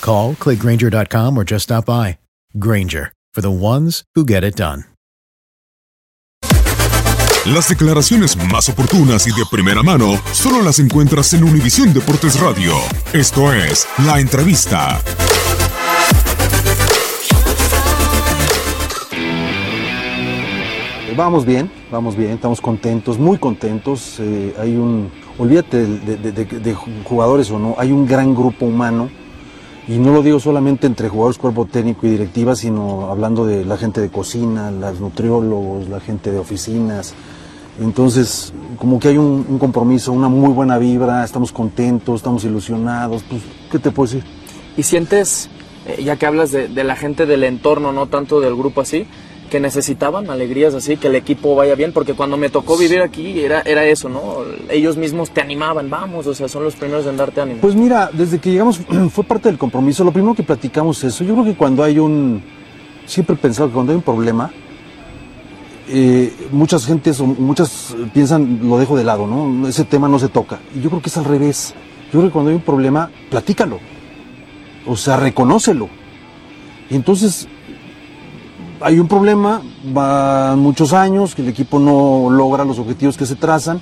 Call, 0.00 0.34
clickgranger.com, 0.34 1.36
or 1.36 1.44
just 1.44 1.64
stop 1.64 1.86
by. 1.86 2.18
Granger, 2.58 3.12
for 3.34 3.40
the 3.40 3.50
ones 3.50 4.04
who 4.14 4.24
get 4.24 4.44
it 4.44 4.56
done. 4.56 4.84
Las 7.46 7.68
declaraciones 7.68 8.36
más 8.52 8.68
oportunas 8.68 9.26
y 9.26 9.30
de 9.30 9.44
primera 9.50 9.82
mano 9.82 10.20
solo 10.32 10.60
las 10.62 10.80
encuentras 10.80 11.32
en 11.32 11.44
Univisión 11.44 11.94
Deportes 11.94 12.38
Radio. 12.40 12.74
Esto 13.14 13.52
es 13.52 13.86
La 14.04 14.18
Entrevista. 14.20 15.00
Vamos 21.16 21.44
bien, 21.44 21.68
vamos 21.90 22.16
bien, 22.16 22.32
estamos 22.32 22.60
contentos, 22.60 23.18
muy 23.18 23.38
contentos. 23.38 24.18
Eh, 24.20 24.54
hay 24.58 24.76
un, 24.76 25.10
olvídate 25.36 25.84
de, 25.84 26.16
de- 26.16 26.32
de- 26.32 26.44
de 26.60 26.74
jugadores 27.04 27.50
o 27.50 27.58
no, 27.58 27.74
hay 27.76 27.90
un 27.90 28.06
gran 28.06 28.34
grupo 28.34 28.66
humano 28.66 29.10
y 29.88 29.98
no 29.98 30.12
lo 30.12 30.22
digo 30.22 30.38
solamente 30.38 30.86
entre 30.86 31.08
jugadores, 31.08 31.38
cuerpo 31.38 31.64
técnico 31.64 32.06
y 32.06 32.10
directiva, 32.10 32.54
sino 32.54 33.10
hablando 33.10 33.46
de 33.46 33.64
la 33.64 33.78
gente 33.78 34.02
de 34.02 34.10
cocina, 34.10 34.70
los 34.70 35.00
nutriólogos, 35.00 35.88
la 35.88 35.98
gente 35.98 36.30
de 36.30 36.38
oficinas. 36.38 37.14
Entonces, 37.80 38.52
como 38.76 38.98
que 38.98 39.08
hay 39.08 39.16
un, 39.16 39.58
compromiso, 39.58 40.12
una 40.12 40.28
muy 40.28 40.52
buena 40.52 40.76
vibra, 40.76 41.24
estamos 41.24 41.52
contentos, 41.52 42.16
estamos 42.16 42.44
ilusionados. 42.44 43.22
Pues, 43.22 43.40
¿qué 43.70 43.78
te 43.78 43.90
puedo 43.90 44.12
decir? 44.12 44.30
Y 44.76 44.82
sientes, 44.82 45.48
eh, 45.86 46.02
ya 46.04 46.16
que 46.16 46.26
hablas 46.26 46.50
de, 46.50 46.68
de 46.68 46.84
la 46.84 46.94
gente 46.94 47.24
del 47.24 47.42
entorno, 47.42 47.90
no 47.90 48.08
tanto 48.08 48.40
del 48.40 48.56
grupo 48.56 48.82
así, 48.82 49.06
que 49.48 49.60
necesitaban 49.60 50.30
alegrías 50.30 50.74
así, 50.74 50.96
que 50.96 51.08
el 51.08 51.16
equipo 51.16 51.54
vaya 51.54 51.74
bien, 51.74 51.92
porque 51.92 52.14
cuando 52.14 52.36
me 52.36 52.50
tocó 52.50 52.76
vivir 52.76 53.00
aquí 53.02 53.40
era, 53.40 53.62
era 53.62 53.84
eso, 53.84 54.08
¿no? 54.08 54.38
Ellos 54.70 54.96
mismos 54.96 55.30
te 55.30 55.40
animaban, 55.40 55.90
vamos, 55.90 56.26
o 56.26 56.34
sea, 56.34 56.48
son 56.48 56.64
los 56.64 56.76
primeros 56.76 57.06
en 57.06 57.16
darte 57.16 57.40
ánimo. 57.40 57.60
Pues 57.60 57.74
mira, 57.74 58.10
desde 58.12 58.38
que 58.38 58.50
llegamos 58.50 58.80
fue 59.12 59.24
parte 59.24 59.48
del 59.48 59.58
compromiso. 59.58 60.04
Lo 60.04 60.12
primero 60.12 60.34
que 60.34 60.42
platicamos 60.42 60.98
es 61.04 61.14
eso. 61.14 61.24
Yo 61.24 61.34
creo 61.34 61.44
que 61.44 61.54
cuando 61.54 61.82
hay 61.82 61.98
un, 61.98 62.42
siempre 63.06 63.34
he 63.34 63.38
pensado 63.38 63.68
que 63.68 63.74
cuando 63.74 63.92
hay 63.92 63.96
un 63.96 64.02
problema, 64.02 64.50
eh, 65.88 66.32
muchas 66.52 66.84
gentes 66.84 67.18
o 67.20 67.26
muchas 67.26 67.96
piensan 68.12 68.60
lo 68.68 68.78
dejo 68.78 68.96
de 68.96 69.04
lado, 69.04 69.26
¿no? 69.26 69.66
Ese 69.66 69.84
tema 69.84 70.08
no 70.08 70.18
se 70.18 70.28
toca. 70.28 70.60
Y 70.74 70.80
yo 70.80 70.90
creo 70.90 71.02
que 71.02 71.08
es 71.08 71.16
al 71.16 71.24
revés. 71.24 71.74
Yo 72.12 72.20
creo 72.20 72.24
que 72.24 72.30
cuando 72.30 72.50
hay 72.50 72.56
un 72.56 72.62
problema, 72.62 73.10
platícalo. 73.30 73.80
O 74.86 74.96
sea, 74.96 75.16
reconócelo. 75.16 75.88
Y 76.90 76.96
entonces 76.96 77.48
hay 78.80 78.98
un 78.98 79.08
problema, 79.08 79.60
van 79.92 80.58
muchos 80.60 80.92
años, 80.92 81.34
que 81.34 81.42
el 81.42 81.48
equipo 81.48 81.78
no 81.78 82.28
logra 82.30 82.64
los 82.64 82.78
objetivos 82.78 83.16
que 83.16 83.26
se 83.26 83.36
trazan, 83.36 83.80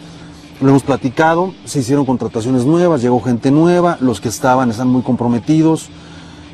lo 0.61 0.69
hemos 0.71 0.83
platicado, 0.83 1.53
se 1.65 1.81
hicieron 1.81 2.05
contrataciones 2.07 2.65
nuevas, 2.65 3.03
llegó 3.03 3.21
gente 3.21 3.51
nueva, 3.51 3.99
los 4.01 4.21
que 4.21 4.29
estaban 4.29 4.71
están 4.71 4.89
muy 4.89 5.03
comprometidos, 5.03 5.89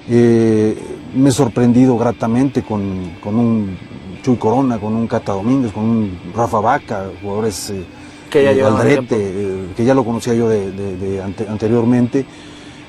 Eh, 0.08 0.76
me 1.14 1.28
he 1.28 1.32
sorprendido 1.32 1.97
gratamente 1.97 2.62
con, 2.64 3.12
con 3.22 3.36
un 3.36 3.76
Chuy 4.25 4.36
Corona, 4.36 4.78
con 4.80 4.94
un 4.97 5.06
Cata 5.06 5.32
Domínguez, 5.32 5.70
con 5.72 5.84
un 5.84 6.19
Rafa 6.34 6.59
Vaca, 6.59 7.06
jugadores 7.22 7.70
eh, 7.70 7.84
Que 8.28 8.42
ya 8.56 8.62
eh, 8.62 8.64
Aldrete, 8.64 9.16
eh, 9.16 9.66
que 9.76 9.84
ya 9.84 9.94
lo 9.94 10.04
conocía 10.04 10.34
yo 10.34 10.48
de, 10.48 10.72
de- 10.72 10.97
de 10.97 11.22
ante- 11.22 11.47
anteriormente, 11.48 12.26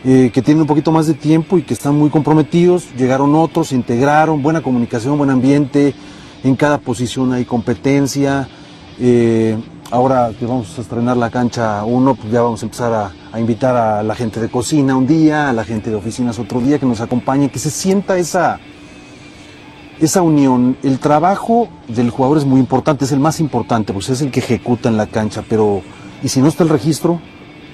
eh, 0.05 0.31
que 0.33 0.41
tienen 0.41 0.61
un 0.61 0.67
poquito 0.67 0.91
más 0.91 1.07
de 1.07 1.13
tiempo 1.13 1.57
y 1.57 1.63
que 1.63 1.73
están 1.73 1.95
muy 1.97 2.09
comprometidos. 2.09 2.93
Llegaron 2.95 3.35
otros, 3.35 3.69
se 3.69 3.75
integraron, 3.75 4.41
buena 4.43 4.61
comunicación, 4.61 5.17
buen 5.17 5.29
ambiente, 5.29 5.93
en 6.43 6.55
cada 6.55 6.77
posición 6.77 7.33
hay 7.33 7.45
competencia. 7.45 8.47
eh, 8.99 9.57
ahora 9.91 10.31
que 10.37 10.45
vamos 10.45 10.75
a 10.77 10.81
estrenar 10.81 11.17
la 11.17 11.29
cancha 11.29 11.83
1, 11.83 12.15
pues 12.15 12.31
ya 12.31 12.41
vamos 12.41 12.63
a 12.63 12.65
empezar 12.65 12.91
a, 12.93 13.11
a 13.31 13.39
invitar 13.39 13.75
a 13.75 14.01
la 14.01 14.15
gente 14.15 14.39
de 14.39 14.49
cocina 14.49 14.95
un 14.95 15.05
día, 15.05 15.49
a 15.49 15.53
la 15.53 15.63
gente 15.63 15.91
de 15.91 15.95
oficinas 15.95 16.39
otro 16.39 16.59
día, 16.61 16.79
que 16.79 16.85
nos 16.87 16.99
acompañe, 16.99 17.49
que 17.49 17.59
se 17.59 17.69
sienta 17.69 18.17
esa, 18.17 18.59
esa 19.99 20.21
unión, 20.21 20.77
el 20.83 20.99
trabajo 20.99 21.69
del 21.87 22.09
jugador 22.09 22.39
es 22.39 22.45
muy 22.45 22.59
importante, 22.59 23.05
es 23.05 23.11
el 23.11 23.19
más 23.19 23.39
importante, 23.39 23.93
pues 23.93 24.09
es 24.09 24.21
el 24.21 24.31
que 24.31 24.39
ejecuta 24.39 24.89
en 24.89 24.97
la 24.97 25.05
cancha, 25.05 25.43
pero 25.47 25.81
¿y 26.23 26.27
si 26.27 26.41
no 26.41 26.47
está 26.47 26.63
el 26.63 26.69
registro? 26.69 27.21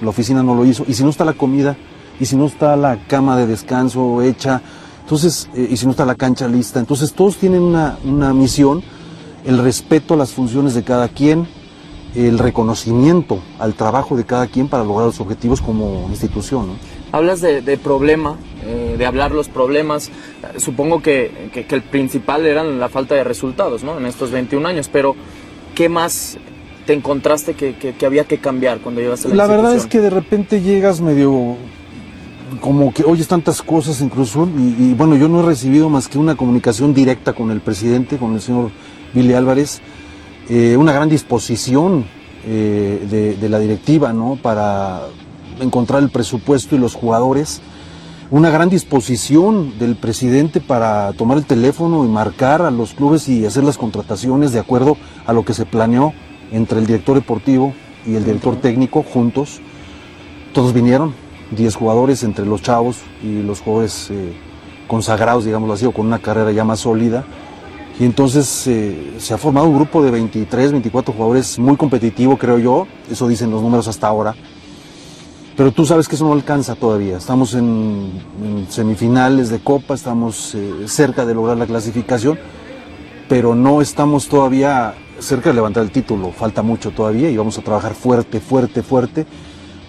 La 0.02 0.10
oficina 0.10 0.42
no 0.42 0.54
lo 0.54 0.64
hizo, 0.64 0.84
¿y 0.86 0.94
si 0.94 1.02
no 1.02 1.10
está 1.10 1.24
la 1.24 1.32
comida? 1.32 1.76
¿Y 2.20 2.26
si 2.26 2.36
no 2.36 2.46
está 2.46 2.76
la 2.76 2.98
cama 3.08 3.36
de 3.36 3.46
descanso 3.46 4.22
hecha? 4.22 4.60
Entonces, 5.02 5.48
eh, 5.54 5.68
¿y 5.70 5.76
si 5.76 5.86
no 5.86 5.92
está 5.92 6.04
la 6.04 6.14
cancha 6.14 6.46
lista? 6.46 6.78
Entonces 6.78 7.12
todos 7.12 7.36
tienen 7.36 7.62
una, 7.62 7.98
una 8.04 8.32
misión, 8.34 8.82
el 9.44 9.58
respeto 9.58 10.14
a 10.14 10.16
las 10.16 10.30
funciones 10.32 10.74
de 10.74 10.82
cada 10.84 11.08
quien, 11.08 11.48
el 12.14 12.38
reconocimiento 12.38 13.38
al 13.58 13.74
trabajo 13.74 14.16
de 14.16 14.24
cada 14.24 14.46
quien 14.48 14.68
para 14.68 14.84
lograr 14.84 15.06
los 15.06 15.20
objetivos 15.20 15.60
como 15.62 16.06
institución. 16.10 16.66
¿no? 16.68 16.72
Hablas 17.12 17.40
de, 17.40 17.62
de 17.62 17.78
problema, 17.78 18.36
eh, 18.64 18.96
de 18.98 19.06
hablar 19.06 19.32
los 19.32 19.48
problemas. 19.48 20.10
Supongo 20.58 21.00
que, 21.02 21.50
que- 21.52 21.64
que 21.66 21.74
el 21.74 21.82
principal 21.82 22.44
era 22.46 22.62
la 22.64 22.88
falta 22.88 23.14
de 23.14 23.24
resultados, 23.24 23.82
¿no? 23.82 23.96
En 23.98 24.06
estos 24.06 24.30
21 24.30 24.66
años, 24.68 24.88
pero 24.92 25.16
¿qué 25.74 25.88
más 25.88 26.36
te 26.86 26.92
encontraste 26.92 27.54
que, 27.54 27.76
que- 27.76 28.06
había 28.06 28.24
que 28.24 28.38
cambiar 28.38 28.78
cuando 28.80 29.00
llegaste 29.00 29.26
a 29.28 29.30
la 29.30 29.36
La 29.36 29.46
verdad 29.46 29.74
es 29.74 29.86
que 29.86 30.00
de 30.00 30.10
repente 30.10 30.60
llegas 30.60 31.00
medio 31.00 31.56
como 32.60 32.92
que 32.92 33.04
oyes 33.04 33.28
tantas 33.28 33.62
cosas 33.62 34.00
en 34.00 34.08
Cruz 34.08 34.30
Azul 34.30 34.50
y, 34.58 34.90
y, 34.90 34.94
bueno, 34.94 35.16
yo 35.16 35.28
no 35.28 35.40
he 35.40 35.46
recibido 35.46 35.88
más 35.88 36.08
que 36.08 36.18
una 36.18 36.34
comunicación 36.34 36.92
directa 36.94 37.32
con 37.32 37.50
el 37.50 37.60
presidente, 37.60 38.18
con 38.18 38.34
el 38.34 38.40
señor 38.40 38.70
Billy 39.14 39.34
Álvarez, 39.34 39.80
eh, 40.48 40.76
una 40.76 40.92
gran 40.92 41.08
disposición 41.08 42.04
eh, 42.44 43.06
de, 43.10 43.36
de 43.36 43.48
la 43.48 43.58
directiva, 43.58 44.12
¿no? 44.12 44.38
Para 44.40 45.02
encontrar 45.60 46.02
el 46.02 46.10
presupuesto 46.10 46.74
y 46.74 46.78
los 46.78 46.94
jugadores. 46.94 47.60
una 48.30 48.50
gran 48.50 48.68
disposición 48.68 49.76
del 49.80 49.96
presidente 49.96 50.60
para 50.60 51.12
tomar 51.14 51.36
el 51.36 51.44
teléfono 51.44 52.04
y 52.04 52.08
marcar 52.08 52.62
a 52.62 52.70
los 52.70 52.94
clubes 52.94 53.28
y 53.28 53.44
hacer 53.44 53.64
las 53.64 53.76
contrataciones 53.76 54.52
de 54.52 54.60
acuerdo 54.60 54.96
a 55.26 55.32
lo 55.32 55.44
que 55.44 55.52
se 55.52 55.66
planeó 55.66 56.12
entre 56.52 56.78
el 56.78 56.86
director 56.86 57.16
deportivo 57.16 57.74
y 58.06 58.14
el 58.14 58.24
director 58.24 58.54
técnico 58.56 59.02
juntos. 59.02 59.60
Todos 60.52 60.72
vinieron, 60.72 61.12
10 61.50 61.74
jugadores 61.74 62.22
entre 62.22 62.46
los 62.46 62.62
chavos 62.62 62.98
y 63.22 63.42
los 63.42 63.60
jugadores 63.60 64.10
eh, 64.10 64.32
consagrados, 64.86 65.44
digámoslo 65.44 65.74
así, 65.74 65.86
o 65.86 65.92
con 65.92 66.06
una 66.06 66.18
carrera 66.18 66.52
ya 66.52 66.64
más 66.64 66.80
sólida. 66.80 67.24
Y 67.98 68.04
entonces 68.04 68.66
eh, 68.66 69.14
se 69.18 69.34
ha 69.34 69.38
formado 69.38 69.66
un 69.66 69.76
grupo 69.76 70.02
de 70.02 70.10
23, 70.10 70.72
24 70.72 71.12
jugadores 71.12 71.58
muy 71.58 71.76
competitivo, 71.76 72.38
creo 72.38 72.58
yo. 72.58 72.86
Eso 73.10 73.28
dicen 73.28 73.50
los 73.50 73.62
números 73.62 73.88
hasta 73.88 74.06
ahora. 74.06 74.34
Pero 75.56 75.72
tú 75.72 75.84
sabes 75.84 76.08
que 76.08 76.14
eso 76.14 76.24
no 76.24 76.32
alcanza 76.32 76.74
todavía. 76.74 77.18
Estamos 77.18 77.52
en, 77.52 78.66
semifinales 78.70 79.50
de 79.50 79.58
Copa, 79.58 79.94
estamos 79.94 80.54
eh, 80.54 80.84
cerca 80.86 81.26
de 81.26 81.34
lograr 81.34 81.58
la 81.58 81.66
clasificación, 81.66 82.38
pero 83.28 83.54
no 83.54 83.82
estamos 83.82 84.28
todavía 84.28 84.94
cerca 85.18 85.50
de 85.50 85.56
levantar 85.56 85.82
el 85.82 85.90
título. 85.90 86.32
Falta 86.32 86.62
mucho 86.62 86.92
todavía 86.92 87.28
y 87.28 87.36
vamos 87.36 87.58
a 87.58 87.62
trabajar 87.62 87.94
fuerte, 87.94 88.40
fuerte, 88.40 88.82
fuerte, 88.82 89.26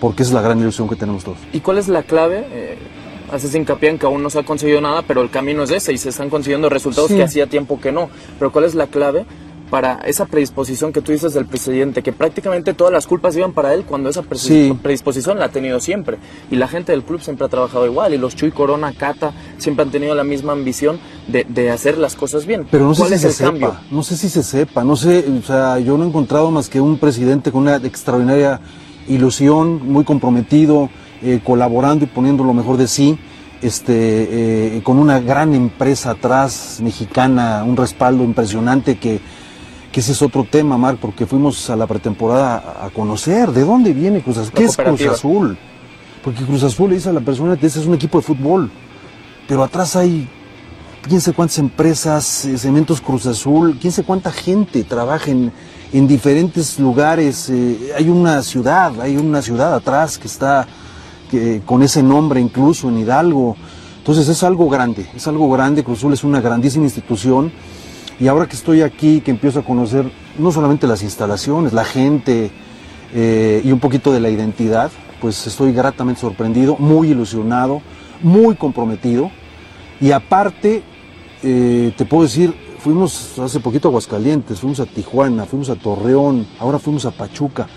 porque 0.01 0.23
esa 0.23 0.31
es 0.31 0.33
la 0.33 0.41
gran 0.41 0.59
ilusión 0.59 0.89
que 0.89 0.97
tenemos 0.97 1.23
todos. 1.23 1.37
¿Y 1.53 1.61
cuál 1.61 1.77
es 1.77 1.87
la 1.87 2.03
clave? 2.03 2.43
Eh, 2.51 2.77
haces 3.31 3.55
hincapié 3.55 3.89
en 3.91 3.97
que 3.99 4.05
aún 4.05 4.21
no 4.21 4.29
se 4.29 4.39
ha 4.39 4.43
conseguido 4.43 4.81
nada, 4.81 5.03
pero 5.03 5.21
el 5.21 5.29
camino 5.29 5.63
es 5.63 5.71
ese 5.71 5.93
y 5.93 5.97
se 5.97 6.09
están 6.09 6.29
consiguiendo 6.29 6.67
resultados 6.67 7.09
Sí. 7.09 7.15
que 7.15 7.23
hacía 7.23 7.47
tiempo 7.47 7.79
que 7.79 7.93
no. 7.93 8.09
Pero 8.37 8.51
¿cuál 8.51 8.65
es 8.65 8.75
la 8.75 8.87
clave 8.87 9.25
para 9.69 9.99
esa 10.05 10.25
predisposición 10.25 10.91
que 10.91 10.99
tú 10.99 11.13
dices 11.13 11.33
del 11.33 11.45
presidente? 11.45 12.03
Que 12.03 12.11
prácticamente 12.11 12.73
todas 12.73 12.91
las 12.91 13.07
culpas 13.07 13.37
iban 13.37 13.53
para 13.53 13.73
él 13.73 13.85
cuando 13.87 14.09
esa 14.09 14.21
Sí. 14.35 14.77
predisposición 14.83 15.39
la 15.39 15.45
ha 15.45 15.49
tenido 15.49 15.79
siempre. 15.79 16.17
Y 16.49 16.57
la 16.57 16.67
gente 16.67 16.91
del 16.91 17.03
club 17.03 17.21
siempre 17.21 17.45
ha 17.45 17.49
trabajado 17.49 17.85
igual. 17.85 18.13
Y 18.13 18.17
los 18.17 18.35
Chuy, 18.35 18.51
Corona, 18.51 18.91
Cata 18.91 19.31
siempre 19.59 19.83
han 19.85 19.91
tenido 19.91 20.13
la 20.13 20.25
misma 20.25 20.51
ambición 20.51 20.99
de, 21.29 21.45
de 21.47 21.69
hacer 21.71 21.97
las 21.97 22.15
cosas 22.17 22.45
bien. 22.45 22.67
Pero 22.69 22.83
no 22.85 22.93
sé 22.95 23.03
¿Cuál 23.03 23.09
si 23.11 23.15
es 23.15 23.21
se 23.21 23.27
el 23.27 23.33
sepa, 23.33 23.49
cambio? 23.49 23.75
no 23.91 24.03
sé 24.03 24.17
si 24.17 24.27
se 24.27 24.43
sepa, 24.43 24.83
no 24.83 24.97
sé, 24.97 25.23
o 25.41 25.45
sea, 25.45 25.79
yo 25.79 25.97
no 25.97 26.03
he 26.03 26.07
encontrado 26.07 26.51
más 26.51 26.67
que 26.67 26.81
un 26.81 26.97
presidente 26.97 27.49
con 27.49 27.61
una 27.61 27.77
extraordinaria 27.77 28.59
ilusión, 29.07 29.87
muy 29.91 30.03
comprometido, 30.03 30.89
eh, 31.23 31.39
colaborando 31.43 32.05
y 32.05 32.07
poniendo 32.07 32.43
lo 32.43 32.53
mejor 32.53 32.77
de 32.77 32.87
sí, 32.87 33.17
este, 33.61 34.77
eh, 34.77 34.81
con 34.83 34.97
una 34.97 35.19
gran 35.19 35.53
empresa 35.53 36.11
atrás, 36.11 36.79
mexicana, 36.81 37.63
un 37.63 37.77
respaldo 37.77 38.23
impresionante 38.23 38.97
que, 38.97 39.19
que 39.91 39.99
ese 39.99 40.13
es 40.13 40.21
otro 40.21 40.45
tema, 40.49 40.77
Marc, 40.77 40.97
porque 40.99 41.25
fuimos 41.25 41.69
a 41.69 41.75
la 41.75 41.85
pretemporada 41.85 42.77
a- 42.81 42.89
conocer 42.89 43.51
de 43.51 43.63
dónde 43.63 43.93
viene 43.93 44.21
Cruz 44.21 44.37
Azul, 44.37 44.53
qué 44.53 44.63
es 44.63 44.75
Cruz. 44.77 45.01
Azul, 45.05 45.57
porque 46.23 46.43
Cruz 46.43 46.63
Azul 46.63 46.89
le 46.89 46.95
dice 46.95 47.09
a 47.09 47.13
la 47.13 47.19
persona 47.21 47.55
que 47.57 47.67
ese 47.67 47.79
es 47.79 47.85
un 47.85 47.93
equipo 47.93 48.17
de 48.17 48.23
fútbol, 48.23 48.71
pero 49.47 49.63
atrás 49.63 49.95
hay 49.95 50.27
quién 51.07 51.19
sé 51.21 51.33
cuántas 51.33 51.59
empresas, 51.59 52.45
eh, 52.45 52.57
Cementos 52.57 52.99
Cruz 53.01 53.25
Azul, 53.27 53.77
quién 53.79 53.91
sé 53.93 54.03
cuánta 54.03 54.31
gente 54.31 54.83
trabaja 54.83 55.29
en, 55.29 55.51
en 55.93 56.07
diferentes 56.07 56.79
lugares. 56.79 57.49
eh, 57.49 57.91
hay 57.97 58.09
una 58.09 58.41
ciudad, 58.43 58.99
hay 59.01 59.17
una 59.17 59.41
ciudad 59.41 59.73
atrás 59.73 60.17
que 60.17 60.27
está 60.27 60.67
con 61.65 61.81
ese 61.81 62.03
nombre 62.03 62.41
incluso 62.41 62.89
en 62.89 62.97
Hidalgo. 62.97 63.55
Entonces 63.99 64.27
es 64.27 64.43
algo 64.43 64.67
grande, 64.67 65.05
es 65.15 65.27
algo 65.27 65.49
grande. 65.49 65.83
Cruz 65.83 65.99
Azul 65.99 66.13
es 66.13 66.23
una 66.23 66.41
grandísima 66.41 66.85
institución. 66.85 67.51
Y 68.19 68.27
ahora 68.27 68.47
que 68.47 68.55
estoy 68.55 68.81
aquí, 68.81 69.21
que 69.21 69.31
empiezo 69.31 69.59
a 69.59 69.63
conocer 69.63 70.11
no 70.37 70.51
solamente 70.51 70.87
las 70.87 71.03
instalaciones, 71.03 71.71
la 71.71 71.85
gente 71.85 72.51
eh, 73.13 73.61
y 73.63 73.71
un 73.71 73.79
poquito 73.79 74.11
de 74.11 74.19
la 74.19 74.29
identidad, 74.29 74.91
pues 75.19 75.45
estoy 75.47 75.73
gratamente 75.73 76.21
sorprendido, 76.21 76.77
muy 76.77 77.11
ilusionado, 77.11 77.81
muy 78.21 78.55
comprometido. 78.55 79.31
Y 79.99 80.11
aparte, 80.11 80.83
eh, 81.43 81.93
te 81.95 82.05
puedo 82.05 82.23
decir, 82.23 82.53
fuimos 82.81 83.37
hace 83.37 83.59
poquito 83.59 83.87
a 83.87 83.89
Aguascalientes, 83.89 84.59
fuimos 84.59 84.79
a 84.79 84.85
Tijuana, 84.85 85.45
fuimos 85.45 85.69
a 85.69 85.75
Torreón, 85.75 86.47
ahora 86.59 86.79
fuimos 86.79 87.05
a 87.05 87.11
Pachuca. 87.11 87.67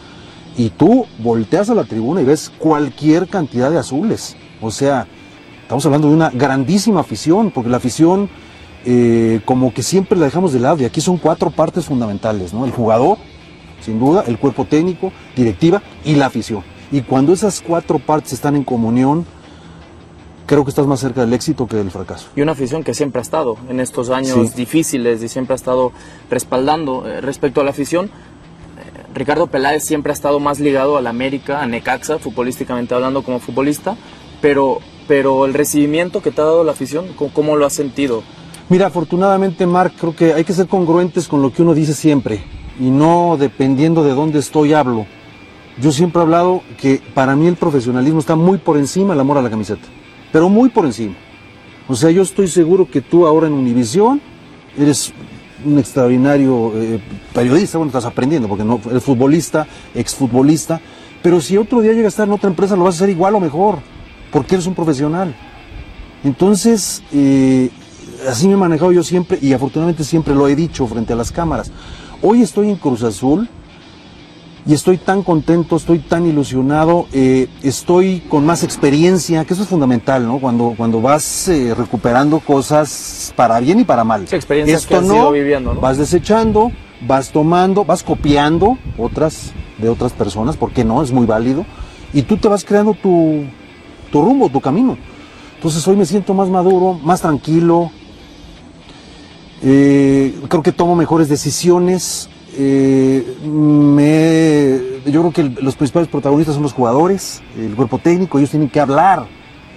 Y 0.57 0.71
tú 0.71 1.05
volteas 1.19 1.69
a 1.69 1.75
la 1.75 1.85
tribuna 1.85 2.23
y 2.23 2.25
ves 2.25 2.51
cualquier 2.59 3.29
cantidad 3.29 3.71
de 3.71 3.79
azules. 3.79 4.37
O 4.63 4.71
sea, 4.71 5.07
estamos 5.63 5.85
hablando 5.85 6.09
de 6.09 6.15
una 6.15 6.31
grandísima 6.31 7.01
afición, 7.01 7.51
porque 7.51 7.69
la 7.69 7.77
afición 7.77 8.31
eh, 8.87 9.41
como 9.45 9.75
que 9.75 9.83
siempre 9.83 10.19
la 10.19 10.27
dejamos 10.27 10.53
de 10.53 10.61
lado. 10.61 10.81
Y 10.81 10.85
aquí 10.85 11.01
son 11.01 11.19
cuatro 11.19 11.51
partes 11.51 11.85
fundamentales, 11.85 12.55
¿no? 12.55 12.65
El 12.65 12.71
jugador, 12.71 13.19
sin 13.85 13.99
duda, 13.99 14.25
el 14.27 14.39
cuerpo 14.39 14.65
técnico, 14.65 15.13
directiva 15.37 15.83
y 16.05 16.15
la 16.15 16.27
afición. 16.27 16.63
Y 16.91 17.03
cuando 17.03 17.33
esas 17.33 17.61
cuatro 17.61 17.99
partes 17.99 18.33
están 18.33 18.57
en 18.57 18.65
comunión, 18.65 19.27
creo 20.47 20.65
que 20.65 20.71
estás 20.71 20.87
más 20.87 21.01
cerca 21.01 21.23
del 21.23 21.33
éxito 21.33 21.67
que 21.67 21.77
del 21.77 21.91
fracaso. 21.91 22.29
y 22.37 22.43
una 22.43 22.53
afición 22.53 22.83
que 22.85 22.95
siempre 22.95 23.21
ha 23.21 23.23
estado 23.23 23.57
en 23.69 23.81
estos 23.81 24.11
años 24.11 24.51
Sí. 24.51 24.57
difíciles 24.57 25.23
y 25.23 25.29
siempre 25.29 25.55
ha 25.55 25.57
estado 25.57 25.93
respaldando. 26.31 27.07
Eh, 27.07 27.21
respecto 27.21 27.61
a 27.61 27.65
la 27.65 27.71
afición, 27.71 28.07
eh, 28.07 29.03
Ricardo 29.15 29.47
Peláez 29.47 29.85
siempre 29.85 30.11
ha 30.13 30.15
estado 30.15 30.41
más 30.41 30.61
ligado 30.61 30.97
a 30.97 31.01
la 31.01 31.11
América, 31.11 31.63
a 31.63 31.67
Necaxa, 31.67 32.19
futbolísticamente 32.19 32.95
hablando 32.95 33.23
como 33.23 33.39
futbolista, 33.41 33.97
pero, 34.41 34.79
pero 35.09 35.45
el 35.47 35.55
recibimiento 35.55 36.21
que 36.23 36.31
te 36.31 36.41
ha 36.41 36.45
dado 36.45 36.65
la 36.65 36.73
afición, 36.73 37.07
¿cómo, 37.17 37.33
cómo 37.33 37.57
lo 37.57 37.65
has 37.67 37.73
sentido? 37.73 38.23
Mira, 38.69 38.87
afortunadamente, 38.87 39.67
Marc, 39.67 39.95
creo 39.99 40.17
que 40.17 40.33
hay 40.35 40.45
que 40.45 40.53
ser 40.55 40.67
congruentes 40.67 41.29
con 41.29 41.43
lo 41.43 41.53
que 41.53 41.63
uno 41.63 41.75
dice 41.75 41.93
siempre 41.95 42.43
y 42.81 42.91
no 42.91 43.37
dependiendo 43.39 44.03
de 44.03 44.15
dónde 44.15 44.39
estoy 44.41 44.73
hablo. 44.73 45.07
Yo 45.81 45.93
siempre 45.93 46.21
he 46.21 46.23
hablado 46.23 46.63
que 46.81 47.01
para 47.15 47.37
mí 47.37 47.47
el 47.47 47.57
profesionalismo 47.57 48.21
está 48.21 48.37
muy 48.37 48.59
por 48.59 48.77
encima 48.79 49.13
del 49.13 49.21
amor 49.21 49.39
a 49.39 49.43
la 49.43 49.51
camiseta, 49.51 49.87
pero 50.35 50.49
muy 50.49 50.69
por 50.69 50.85
encima. 50.85 51.15
O 51.87 51.95
sea, 51.95 52.11
yo 52.11 52.23
estoy 52.23 52.49
seguro 52.49 52.91
que 52.91 53.01
tú 53.01 53.25
ahora 53.25 53.47
en 53.47 53.53
Univisión 53.53 54.21
eres 54.77 55.13
un 55.65 55.79
extraordinario 55.79 56.73
eh, 56.75 57.01
periodista, 57.33 57.79
bueno, 57.79 57.91
estás 57.91 58.05
aprendiendo 58.05 58.49
porque 58.49 58.65
no 58.65 58.81
eres 58.91 59.05
futbolista, 59.05 59.65
exfutbolista, 59.95 60.81
pero 61.23 61.41
si 61.41 61.57
otro 61.57 61.83
día 61.83 61.93
llegas 61.93 62.07
a 62.07 62.09
estar 62.15 62.27
en 62.27 62.35
otra 62.35 62.51
empresa 62.51 62.75
lo 62.75 62.83
vas 62.83 62.97
a 62.97 62.99
hacer 62.99 63.11
igual 63.11 63.37
o 63.37 63.39
mejor, 63.39 63.79
porque 64.33 64.57
eres 64.57 64.67
un 64.67 64.75
profesional. 64.75 65.37
Entonces, 66.25 67.05
eh, 67.13 67.71
así 68.29 68.49
me 68.49 68.55
he 68.55 68.57
manejado 68.57 68.91
yo 68.91 69.05
siempre 69.05 69.39
y 69.41 69.53
afortunadamente 69.53 70.03
siempre 70.03 70.35
lo 70.35 70.49
he 70.49 70.57
dicho 70.57 70.85
frente 70.89 71.13
a 71.13 71.17
las 71.17 71.31
cámaras. 71.31 71.71
Hoy 72.23 72.43
estoy 72.43 72.71
en 72.71 72.77
Cruz 72.77 73.05
Azul 73.05 73.49
y 74.67 74.73
estoy 74.73 74.97
tan 74.97 75.23
contento, 75.23 75.77
estoy 75.77 75.99
tan 75.99 76.27
ilusionado, 76.27 77.07
eh, 77.13 77.49
estoy 77.63 78.21
con 78.29 78.47
más 78.47 78.63
experiencia, 78.63 79.45
que 79.45 79.53
eso 79.53 79.63
es 79.63 79.69
fundamental, 79.69 80.27
¿no? 80.27 80.39
Cuando, 80.39 80.75
cuando 80.77 81.03
vas 81.03 81.49
eh, 81.49 81.75
recuperando 81.77 82.41
cosas 82.41 83.33
para 83.37 83.61
bien 83.61 83.81
y 83.81 83.85
para 83.85 84.05
mal. 84.05 84.27
Sí, 84.27 84.37
experiencias 84.37 84.83
Esto 84.83 84.89
que 84.89 84.95
has 84.97 85.05
no, 85.05 85.17
ido 85.17 85.33
viviendo, 85.33 85.75
¿no? 85.75 85.81
Vas 85.81 85.99
desechando, 85.99 86.73
vas 87.07 87.31
tomando, 87.31 87.85
vas 87.85 88.03
copiando 88.03 88.79
otras 88.97 89.53
de 89.79 89.89
otras 89.89 90.13
personas, 90.13 90.57
porque 90.57 90.85
no, 90.85 91.03
es 91.03 91.13
muy 91.13 91.27
válido, 91.27 91.67
y 92.13 92.23
tú 92.23 92.37
te 92.39 92.49
vas 92.49 92.65
creando 92.65 92.95
tu, 92.95 93.45
tu 94.11 94.23
rumbo, 94.23 94.49
tu 94.49 94.61
camino. 94.61 94.97
Entonces 95.57 95.87
hoy 95.87 95.97
me 95.97 96.07
siento 96.07 96.33
más 96.33 96.49
maduro, 96.49 96.99
más 97.03 97.21
tranquilo, 97.21 97.91
eh, 99.63 100.35
creo 100.49 100.63
que 100.63 100.73
tomo 100.73 100.95
mejores 100.95 101.29
decisiones. 101.29 102.29
Eh, 102.57 103.25
yo 105.07 105.21
creo 105.21 105.33
que 105.33 105.63
los 105.63 105.77
principales 105.77 106.09
protagonistas 106.09 106.55
son 106.55 106.63
los 106.63 106.73
jugadores, 106.73 107.43
el 107.59 107.75
cuerpo 107.75 107.99
técnico, 107.99 108.39
ellos 108.39 108.51
tienen 108.51 108.69
que 108.69 108.81
hablar 108.81 109.27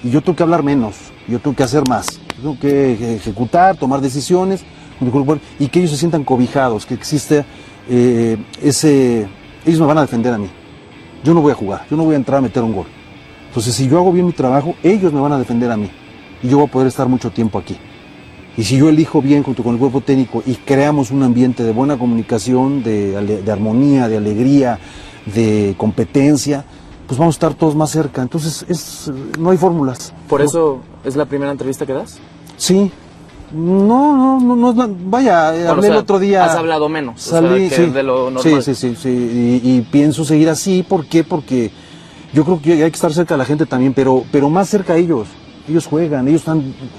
y 0.03 0.09
yo 0.09 0.21
tengo 0.21 0.35
que 0.35 0.43
hablar 0.43 0.63
menos, 0.63 0.95
yo 1.27 1.39
tengo 1.39 1.55
que 1.55 1.63
hacer 1.63 1.83
más, 1.87 2.19
yo 2.37 2.41
tengo 2.41 2.59
que 2.59 2.97
eje- 2.97 3.15
ejecutar, 3.15 3.75
tomar 3.77 4.01
decisiones 4.01 4.63
y 5.59 5.67
que 5.67 5.79
ellos 5.79 5.91
se 5.91 5.97
sientan 5.97 6.23
cobijados, 6.23 6.85
que 6.85 6.93
existe 6.93 7.45
eh, 7.89 8.37
ese... 8.61 9.27
Ellos 9.65 9.81
me 9.81 9.85
van 9.85 9.97
a 9.97 10.01
defender 10.01 10.33
a 10.33 10.37
mí, 10.37 10.47
yo 11.23 11.33
no 11.33 11.41
voy 11.41 11.51
a 11.51 11.55
jugar, 11.55 11.85
yo 11.89 11.97
no 11.97 12.05
voy 12.05 12.13
a 12.13 12.17
entrar 12.17 12.39
a 12.39 12.41
meter 12.41 12.63
un 12.63 12.73
gol. 12.73 12.85
Entonces 13.49 13.75
si 13.75 13.87
yo 13.89 13.97
hago 13.97 14.13
bien 14.13 14.25
mi 14.25 14.31
trabajo, 14.31 14.75
ellos 14.83 15.11
me 15.11 15.19
van 15.19 15.33
a 15.33 15.39
defender 15.39 15.69
a 15.71 15.77
mí 15.77 15.89
y 16.41 16.47
yo 16.47 16.57
voy 16.57 16.67
a 16.67 16.71
poder 16.71 16.87
estar 16.87 17.07
mucho 17.07 17.29
tiempo 17.31 17.57
aquí. 17.59 17.75
Y 18.57 18.63
si 18.63 18.77
yo 18.77 18.89
elijo 18.89 19.21
bien 19.21 19.43
junto 19.43 19.63
con 19.63 19.73
el 19.73 19.79
cuerpo 19.79 20.01
técnico 20.01 20.41
y 20.45 20.55
creamos 20.55 21.11
un 21.11 21.21
ambiente 21.21 21.63
de 21.63 21.71
buena 21.71 21.97
comunicación, 21.97 22.83
de, 22.83 23.41
de 23.43 23.51
armonía, 23.51 24.07
de 24.09 24.17
alegría, 24.17 24.79
de 25.27 25.75
competencia, 25.77 26.65
pues 27.07 27.17
vamos 27.17 27.35
a 27.35 27.37
estar 27.37 27.53
todos 27.53 27.75
más 27.75 27.89
cerca. 27.91 28.21
Entonces, 28.21 28.65
es, 28.67 29.11
no 29.39 29.51
hay 29.51 29.57
fórmulas. 29.57 30.13
Por 30.27 30.41
eso 30.41 30.79
es 31.05 31.15
la 31.15 31.25
primera 31.25 31.51
entrevista 31.51 31.85
que 31.85 31.93
das. 31.93 32.17
Sí. 32.57 32.91
No, 33.53 34.39
no, 34.39 34.55
no, 34.55 34.73
no 34.73 34.95
vaya, 35.05 35.51
Bueno, 35.51 35.69
hablé 35.69 35.79
o 35.79 35.81
sea, 35.83 35.91
el 35.91 35.97
otro 35.97 36.19
día. 36.19 36.43
Has 36.43 36.55
hablado 36.57 36.89
menos. 36.89 37.27
o 37.27 37.29
sea, 37.29 37.41
Salí, 37.41 37.69
que 37.69 37.75
sí. 37.75 37.85
de 37.85 38.03
lo 38.03 38.29
normal. 38.29 38.61
Sí, 38.63 38.73
sí, 38.73 38.75
sí, 38.75 38.95
sí. 39.01 39.61
Y, 39.63 39.77
y 39.77 39.81
pienso 39.89 40.25
seguir 40.25 40.49
así. 40.49 40.83
¿Por 40.83 41.05
qué? 41.05 41.23
Porque 41.23 41.71
yo 42.33 42.43
creo 42.43 42.61
que 42.61 42.73
hay 42.83 42.91
que 42.91 42.95
estar 42.95 43.13
cerca 43.13 43.35
de 43.35 43.37
la 43.37 43.45
gente 43.45 43.65
también, 43.65 43.93
pero, 43.93 44.25
pero 44.31 44.49
más 44.49 44.67
cerca 44.67 44.93
a 44.93 44.97
ellos. 44.97 45.27
Ellos 45.67 45.85
juegan, 45.85 46.27
ellos 46.27 46.43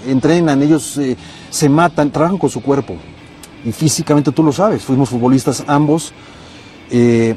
entrenan, 0.06 0.62
ellos 0.62 0.98
eh, 0.98 1.16
se 1.50 1.68
matan, 1.68 2.10
trabajan 2.10 2.38
con 2.38 2.50
su 2.50 2.60
cuerpo. 2.62 2.96
Y 3.64 3.72
físicamente 3.72 4.30
tú 4.32 4.42
lo 4.42 4.52
sabes, 4.52 4.82
fuimos 4.82 5.08
futbolistas 5.08 5.64
ambos. 5.66 6.12
eh, 6.90 7.34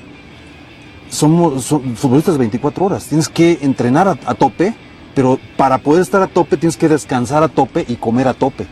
somos 1.09 1.65
futbolistas 1.95 2.35
de 2.35 2.39
24 2.39 2.85
horas. 2.85 3.05
Tienes 3.05 3.27
que 3.27 3.59
entrenar 3.61 4.07
a, 4.07 4.17
a 4.25 4.33
tope 4.33 4.73
pero 5.13 5.39
para 5.57 5.77
poder 5.77 6.01
estar 6.01 6.21
a 6.21 6.27
tope 6.27 6.57
tienes 6.57 6.77
que 6.77 6.89
descansar 6.89 7.43
a 7.43 7.47
tope 7.47 7.85
y 7.87 7.95
comer 7.95 8.27
a 8.27 8.33
tope. 8.33 8.67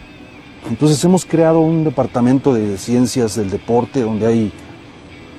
Entonces 0.70 1.04
hemos 1.04 1.26
creado 1.26 1.60
un 1.60 1.84
departamento 1.84 2.54
de 2.54 2.78
ciencias 2.78 3.36
del 3.36 3.50
deporte 3.50 4.02
donde 4.02 4.28
hay 4.28 4.52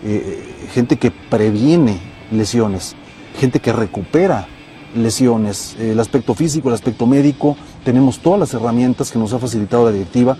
eh, 0.04 0.42
gente 0.72 0.96
que 0.96 1.10
previene 1.10 1.98
lesiones, 2.30 2.96
gente 3.38 3.60
que 3.60 3.72
recupera 3.72 4.46
lesiones, 4.94 5.76
el 5.78 5.98
aspecto 6.00 6.34
físico, 6.34 6.68
el 6.68 6.74
aspecto 6.74 7.06
médico, 7.06 7.56
tenemos 7.84 8.18
todas 8.18 8.40
las 8.40 8.54
herramientas 8.54 9.10
que 9.10 9.18
nos 9.18 9.32
ha 9.32 9.38
facilitado 9.38 9.84
la 9.84 9.92
directiva 9.92 10.36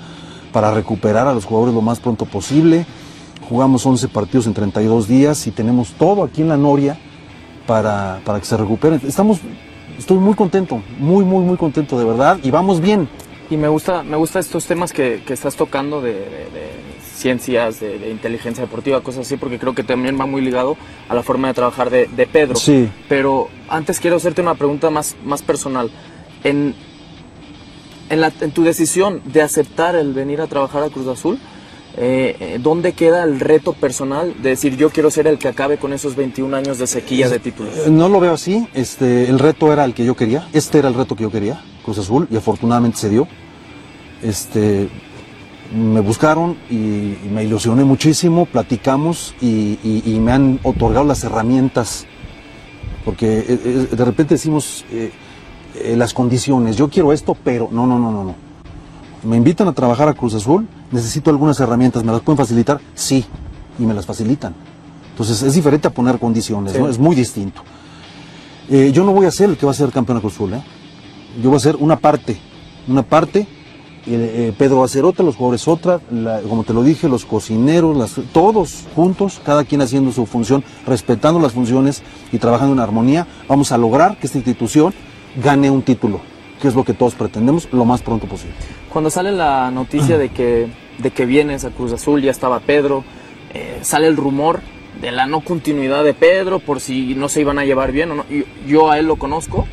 para 0.52 0.72
recuperar 0.72 1.26
a 1.26 1.34
los 1.34 1.44
jugadores 1.44 1.74
lo 1.74 1.82
más 1.82 2.00
pronto 2.00 2.24
posible. 2.24 2.86
Jugamos 3.48 3.84
11 3.84 4.08
partidos 4.08 4.46
en 4.46 4.54
32 4.54 5.08
días 5.08 5.46
y 5.46 5.50
tenemos 5.50 5.92
todo 5.92 6.22
aquí 6.22 6.42
en 6.42 6.48
la 6.48 6.56
Noria 6.56 6.98
para, 7.66 8.20
para 8.24 8.38
que 8.40 8.46
se 8.46 8.56
recuperen. 8.56 9.00
Estamos, 9.06 9.40
estoy 9.98 10.18
muy 10.18 10.34
contento, 10.34 10.82
muy, 10.98 11.24
muy, 11.24 11.44
muy 11.44 11.56
contento 11.56 11.98
de 11.98 12.04
verdad 12.04 12.38
y 12.42 12.50
vamos 12.50 12.80
bien. 12.80 13.08
Y 13.50 13.56
me 13.56 13.68
gusta, 13.68 14.02
me 14.02 14.16
gusta 14.16 14.38
estos 14.38 14.66
temas 14.66 14.92
que, 14.92 15.22
que 15.26 15.32
estás 15.32 15.56
tocando 15.56 16.00
de, 16.00 16.12
de 16.12 16.89
ciencias, 17.20 17.80
de, 17.80 17.98
de, 17.98 18.10
inteligencia 18.10 18.64
deportiva, 18.64 19.00
cosas 19.02 19.26
así, 19.26 19.36
porque 19.36 19.58
creo 19.58 19.74
que 19.74 19.84
también 19.84 20.18
va 20.18 20.26
muy 20.26 20.40
ligado 20.42 20.76
a 21.08 21.14
la 21.14 21.22
forma 21.22 21.48
de 21.48 21.54
trabajar 21.54 21.90
de, 21.90 22.06
de 22.06 22.26
Pedro. 22.26 22.56
Sí. 22.56 22.88
Pero 23.08 23.48
antes 23.68 24.00
quiero 24.00 24.16
hacerte 24.16 24.40
una 24.40 24.54
pregunta 24.54 24.90
más, 24.90 25.16
más 25.24 25.42
personal. 25.42 25.90
En, 26.42 26.74
en, 28.08 28.20
la, 28.20 28.32
en 28.40 28.50
tu 28.50 28.62
decisión 28.64 29.20
de 29.24 29.42
aceptar 29.42 29.94
el 29.94 30.12
venir 30.12 30.40
a 30.40 30.46
trabajar 30.46 30.82
a 30.82 30.88
Cruz 30.88 31.06
Azul, 31.06 31.38
eh, 31.96 32.58
¿dónde 32.62 32.92
queda 32.92 33.24
el 33.24 33.40
reto 33.40 33.72
personal 33.72 34.34
de 34.42 34.50
decir 34.50 34.76
yo 34.76 34.90
quiero 34.90 35.10
ser 35.10 35.26
el 35.26 35.38
que 35.38 35.48
acabe 35.48 35.76
con 35.76 35.92
esos 35.92 36.14
21 36.16 36.56
años 36.56 36.78
de 36.78 36.86
sequía 36.86 37.28
de 37.28 37.38
títulos? 37.38 37.74
Eh, 37.76 37.90
No 37.90 38.08
lo 38.08 38.20
veo 38.20 38.32
así, 38.32 38.66
este, 38.74 39.28
el 39.28 39.38
reto 39.38 39.72
era 39.72 39.84
el 39.84 39.92
que 39.92 40.04
yo 40.04 40.14
quería, 40.14 40.48
este 40.52 40.78
era 40.78 40.88
el 40.88 40.94
reto 40.94 41.16
que 41.16 41.24
yo 41.24 41.30
quería, 41.30 41.62
Cruz 41.84 41.98
Azul, 41.98 42.28
y 42.30 42.36
afortunadamente 42.36 42.96
se 42.98 43.08
dio. 43.08 43.28
Este, 44.22 44.88
me 45.74 46.00
buscaron 46.00 46.56
y, 46.68 47.16
me 47.32 47.44
ilusioné 47.44 47.84
muchísimo, 47.84 48.46
platicamos 48.46 49.34
y, 49.40 49.78
y- 49.84 50.02
y 50.04 50.18
me 50.18 50.32
han 50.32 50.58
otorgado 50.64 51.04
las 51.04 51.22
herramientas, 51.24 52.06
porque 53.04 53.38
eh, 53.38 53.60
eh, 53.64 53.88
de 53.96 54.04
repente 54.04 54.34
decimos 54.34 54.84
eh, 54.90 55.12
eh, 55.76 55.94
las 55.96 56.12
condiciones, 56.12 56.76
yo 56.76 56.88
quiero 56.88 57.12
esto, 57.12 57.36
pero 57.44 57.68
no, 57.70 57.86
no, 57.86 57.98
no, 57.98 58.10
no, 58.10 58.24
no. 58.24 58.34
Me 59.22 59.36
invitan 59.36 59.68
a 59.68 59.72
trabajar 59.72 60.08
a 60.08 60.14
Cruz 60.14 60.34
Azul, 60.34 60.66
necesito 60.90 61.30
algunas 61.30 61.60
herramientas, 61.60 62.02
¿me 62.04 62.10
las 62.12 62.22
pueden 62.22 62.38
facilitar? 62.38 62.80
Sí, 62.94 63.24
y 63.78 63.82
me 63.84 63.94
las 63.94 64.06
facilitan. 64.06 64.54
Entonces 65.10 65.42
es 65.42 65.54
diferente 65.54 65.86
a 65.86 65.90
poner 65.92 66.18
condiciones, 66.18 66.78
¿no? 66.78 66.88
Es 66.88 66.98
muy 66.98 67.14
distinto. 67.14 67.62
Yo 68.68 69.04
no 69.04 69.12
voy 69.12 69.26
a 69.26 69.30
ser 69.30 69.50
el 69.50 69.56
que 69.56 69.66
va 69.66 69.72
a 69.72 69.74
ser 69.74 69.90
campeón 69.90 70.18
de 70.18 70.22
Cruz 70.22 70.34
Azul. 70.34 70.52
Yo 71.42 71.50
voy 71.50 71.56
a 71.56 71.60
ser 71.60 71.76
una 71.76 71.96
parte, 71.98 72.38
una 72.88 73.02
parte, 73.02 73.46
eh, 74.06 74.52
Pedro 74.56 74.78
va 74.78 74.86
a 74.86 74.88
ser 74.88 75.04
otra, 75.04 75.24
los 75.24 75.36
jugadores 75.36 75.68
otra, 75.68 76.00
como 76.48 76.64
te 76.64 76.72
lo 76.72 76.82
dije, 76.82 77.08
los 77.08 77.24
cocineros, 77.24 78.16
todos 78.32 78.86
juntos, 78.94 79.40
cada 79.44 79.64
quien 79.64 79.82
haciendo 79.82 80.10
su 80.12 80.26
función, 80.26 80.64
respetando 80.86 81.38
las 81.38 81.52
funciones 81.52 82.02
y 82.32 82.38
trabajando 82.38 82.72
en 82.72 82.80
armonía, 82.80 83.26
vamos 83.46 83.72
a 83.72 83.78
lograr 83.78 84.16
que 84.16 84.26
esta 84.26 84.38
institución 84.38 84.94
gane 85.42 85.70
un 85.70 85.82
título, 85.82 86.20
que 86.60 86.68
es 86.68 86.74
lo 86.74 86.84
que 86.84 86.94
todos 86.94 87.14
pretendemos, 87.14 87.68
lo 87.72 87.84
más 87.84 88.00
pronto 88.02 88.26
posible. 88.26 88.54
Cuando 88.88 89.10
sale 89.10 89.32
la 89.32 89.70
noticia 89.70 90.16
de 90.18 90.30
que, 90.30 90.68
de 90.98 91.10
que 91.10 91.26
vienes 91.26 91.64
a 91.64 91.70
Cruz 91.70 91.92
Azul, 91.92 92.22
ya 92.22 92.30
estaba 92.30 92.60
Pedro, 92.60 93.04
eh, 93.52 93.80
sale 93.82 94.06
el 94.06 94.16
rumor 94.16 94.60
de 95.00 95.12
la 95.12 95.26
no 95.26 95.42
continuidad 95.42 96.04
de 96.04 96.14
Pedro 96.14 96.58
por 96.58 96.80
si 96.80 97.14
no 97.14 97.28
se 97.28 97.42
iban 97.42 97.58
a 97.58 97.64
llevar 97.64 97.92
bien 97.92 98.10
o 98.10 98.14
no. 98.16 98.24
Yo, 98.28 98.44
yo 98.66 98.90
a 98.90 98.98
él 98.98 99.06
lo 99.06 99.16
conozco, 99.16 99.66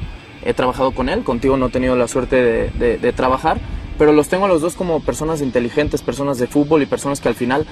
he 0.43 0.53
trabajado 0.53 0.91
con 0.91 1.09
él, 1.09 1.23
contigo 1.23 1.57
no 1.57 1.67
he 1.67 1.69
tenido 1.69 1.95
la 1.95 2.07
suerte 2.07 2.69
de 2.77 3.13
trabajar, 3.13 3.59
pero 3.97 4.13
los 4.13 4.27
tengo 4.27 4.45
a 4.45 4.47
los 4.47 4.61
dos 4.61 4.75
como 4.75 4.99
personas 5.01 5.41
inteligentes, 5.41 6.01
personas 6.01 6.37
de 6.37 6.47
fútbol 6.47 6.81
y 6.81 6.85
personas 6.85 7.19
que 7.19 7.29
al 7.29 7.35
final, 7.35 7.65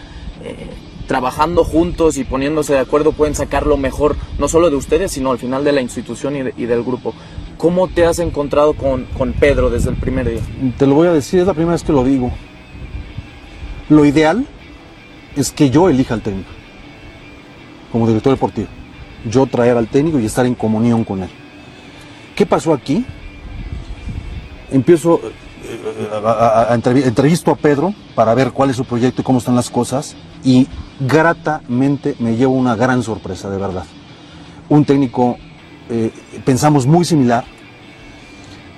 eh, 0.44 0.68
trabajando 1.08 1.64
juntos 1.64 2.18
y 2.18 2.24
poniéndose 2.24 2.74
de 2.74 2.80
acuerdo, 2.80 3.12
pueden 3.12 3.36
sacar 3.36 3.66
lo 3.66 3.78
mejor, 3.78 4.16
no 4.40 4.48
solo 4.48 4.70
de 4.70 4.76
ustedes, 4.76 5.12
sino 5.12 5.32
al 5.32 5.38
final 5.38 5.64
de 5.64 5.72
la 5.72 5.82
institución 5.82 6.36
y, 6.36 6.64
y 6.64 6.66
del 6.66 6.84
grupo. 6.84 7.14
¿Cómo 7.58 7.88
te 7.88 8.06
has 8.06 8.20
encontrado 8.20 8.74
con, 8.74 9.06
con 9.18 9.34
Pedro 9.34 9.70
desde 9.70 9.90
el 9.90 9.96
primer 9.96 10.30
día? 10.30 10.42
Te 10.78 10.88
lo 10.88 10.96
voy 10.96 11.08
a 11.08 11.14
decir, 11.14 11.40
es 11.40 11.48
la 11.48 11.54
primera 11.54 11.74
vez 11.74 11.84
que 11.84 11.94
lo 11.94 12.04
digo. 12.04 12.32
Lo 13.88 14.04
ideal 14.04 14.46
es 15.36 15.52
que 15.52 15.70
yo 15.70 15.90
elija 15.90 16.14
al 16.14 16.22
técnico, 16.22 16.50
como 17.92 18.08
director 18.08 18.34
deportivo. 18.34 18.68
Yo 19.30 19.46
traer 19.46 19.78
al 19.78 19.88
técnico 19.88 20.20
y 20.20 20.26
estar 20.26 20.46
en 20.46 20.56
comunión 20.56 21.04
con 21.04 21.24
él. 21.24 21.30
¿Qué 22.36 22.46
pasó 22.46 22.74
aquí? 22.74 23.06
Empiezo 24.72 25.22
a, 26.12 26.30
a- 26.30 26.74
a 26.74 26.78
entrevi- 26.78 27.04
entrevisto 27.06 27.52
a 27.52 27.56
Pedro 27.56 27.94
para 28.16 28.34
ver 28.34 28.52
cuál 28.52 28.70
es 28.70 28.76
su 28.76 28.86
proyecto 28.86 29.22
y 29.22 29.24
cómo 29.24 29.40
están 29.40 29.56
las 29.56 29.70
cosas 29.70 30.16
y 30.44 30.68
gratamente 31.00 32.16
me 32.20 32.36
llevo 32.36 32.54
una 32.54 32.76
gran 32.76 33.04
sorpresa, 33.04 33.50
de 33.50 33.58
verdad. 33.58 33.84
Un 34.70 34.86
técnico, 34.86 35.38
eh, 35.90 36.12
pensamos 36.44 36.86
muy 36.88 37.06
similar, 37.06 37.44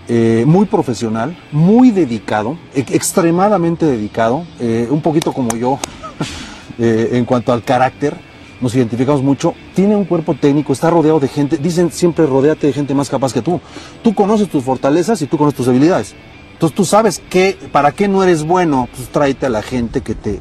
eh, 0.09 0.43
muy 0.47 0.65
profesional, 0.65 1.37
muy 1.51 1.91
dedicado, 1.91 2.57
extremadamente 2.73 3.85
dedicado, 3.85 4.43
eh, 4.59 4.87
un 4.89 5.01
poquito 5.01 5.33
como 5.33 5.49
yo 5.55 5.79
en 6.79 7.25
cuanto 7.25 7.51
al 7.53 7.63
carácter, 7.63 8.15
nos 8.61 8.73
identificamos 8.75 9.21
mucho, 9.21 9.53
tiene 9.75 9.95
un 9.95 10.05
cuerpo 10.05 10.33
técnico, 10.33 10.73
está 10.73 10.89
rodeado 10.89 11.19
de 11.19 11.27
gente, 11.27 11.57
dicen 11.57 11.91
siempre 11.91 12.25
rodéate 12.25 12.67
de 12.67 12.73
gente 12.73 12.93
más 12.95 13.09
capaz 13.09 13.31
que 13.33 13.41
tú. 13.41 13.59
Tú 14.03 14.13
conoces 14.15 14.49
tus 14.49 14.63
fortalezas 14.63 15.21
y 15.21 15.27
tú 15.27 15.37
conoces 15.37 15.57
tus 15.57 15.67
habilidades. 15.67 16.15
Entonces 16.57 16.75
tú 16.75 16.85
sabes 16.85 17.21
que, 17.29 17.55
para 17.71 17.91
qué 17.91 18.07
no 18.07 18.23
eres 18.23 18.43
bueno, 18.43 18.89
pues 18.91 19.09
tráete 19.09 19.45
a 19.45 19.49
la 19.49 19.61
gente 19.61 20.01
que 20.01 20.15
te 20.15 20.39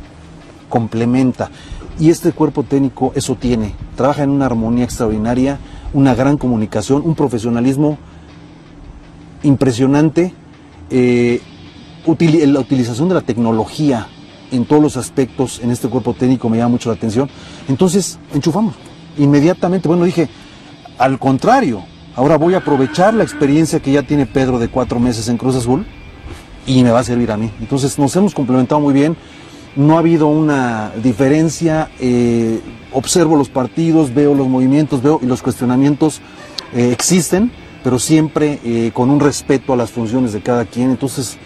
complementa. 0.71 1.51
Y 2.01 2.09
este 2.09 2.33
cuerpo 2.33 2.63
técnico 2.63 3.13
eso 3.15 3.35
tiene, 3.35 3.75
trabaja 3.97 4.23
en 4.23 4.31
una 4.31 4.47
armonía 4.47 4.85
extraordinaria, 4.85 5.59
una 5.93 6.15
gran 6.15 6.39
comunicación, 6.39 7.03
un 7.05 7.15
profesionalismo 7.15 7.99
impresionante, 9.43 10.33
eh, 10.89 11.43
la 12.07 12.61
utilización 12.61 13.11
de 13.11 13.15
la 13.15 13.21
tecnología 13.21 14.07
en 14.53 14.65
todos 14.65 14.81
los 14.81 14.97
aspectos 14.97 15.61
en 15.63 15.71
este 15.71 15.89
cuerpo 15.89 16.15
técnico 16.15 16.49
me 16.49 16.57
llama 16.57 16.71
mucho 16.71 16.89
la 16.89 16.97
atención. 16.97 17.29
Entonces, 17.69 18.19
enchufamos. 18.33 18.75
Inmediatamente, 19.19 19.87
bueno, 19.87 20.05
dije, 20.05 20.31
al 20.97 21.19
contrario, 21.19 21.83
ahora 22.15 22.39
voy 22.39 22.55
a 22.55 22.59
aprovechar 22.59 23.13
la 23.13 23.23
experiencia 23.23 23.81
que 23.81 23.93
ya 23.93 24.03
tiene 24.03 24.25
Pedro 24.25 24.59
de 24.59 24.69
cuatro 24.69 24.99
meses 24.99 25.29
en 25.29 25.37
Cruz 25.37 25.57
Azul 25.57 25.85
y 26.67 26.83
me 26.83 26.91
va 26.91 27.01
a 27.01 27.05
servir 27.05 27.31
a 27.31 27.37
mí. 27.37 27.51
Entonces, 27.61 27.99
nos 27.99 28.15
hemos 28.17 28.35
complementado 28.35 28.81
muy 28.81 28.93
bien. 28.93 29.17
No 29.77 29.97
ha 29.97 30.01
habido 30.01 30.27
una 30.27 30.91
diferencia. 31.03 31.91
eh, 32.01 32.61
observo 32.97 33.37
los 33.37 33.51
partidos, 33.51 34.15
veo 34.15 34.35
los 34.35 34.49
movimientos, 34.49 35.03
veo 35.03 35.21
y 35.23 35.27
los 35.27 35.43
cuestionamientos 35.43 36.21
eh, 36.73 36.91
existen, 36.93 37.51
pero 37.85 37.99
siempre 37.99 38.59
eh, 38.65 38.91
con 38.95 39.11
un 39.11 39.21
respeto 39.21 39.75
a 39.75 39.77
las 39.77 39.91
funciones 39.91 40.33
de 40.33 40.41
cada 40.41 40.65
quien. 40.65 40.91
Entonces, 40.91 41.37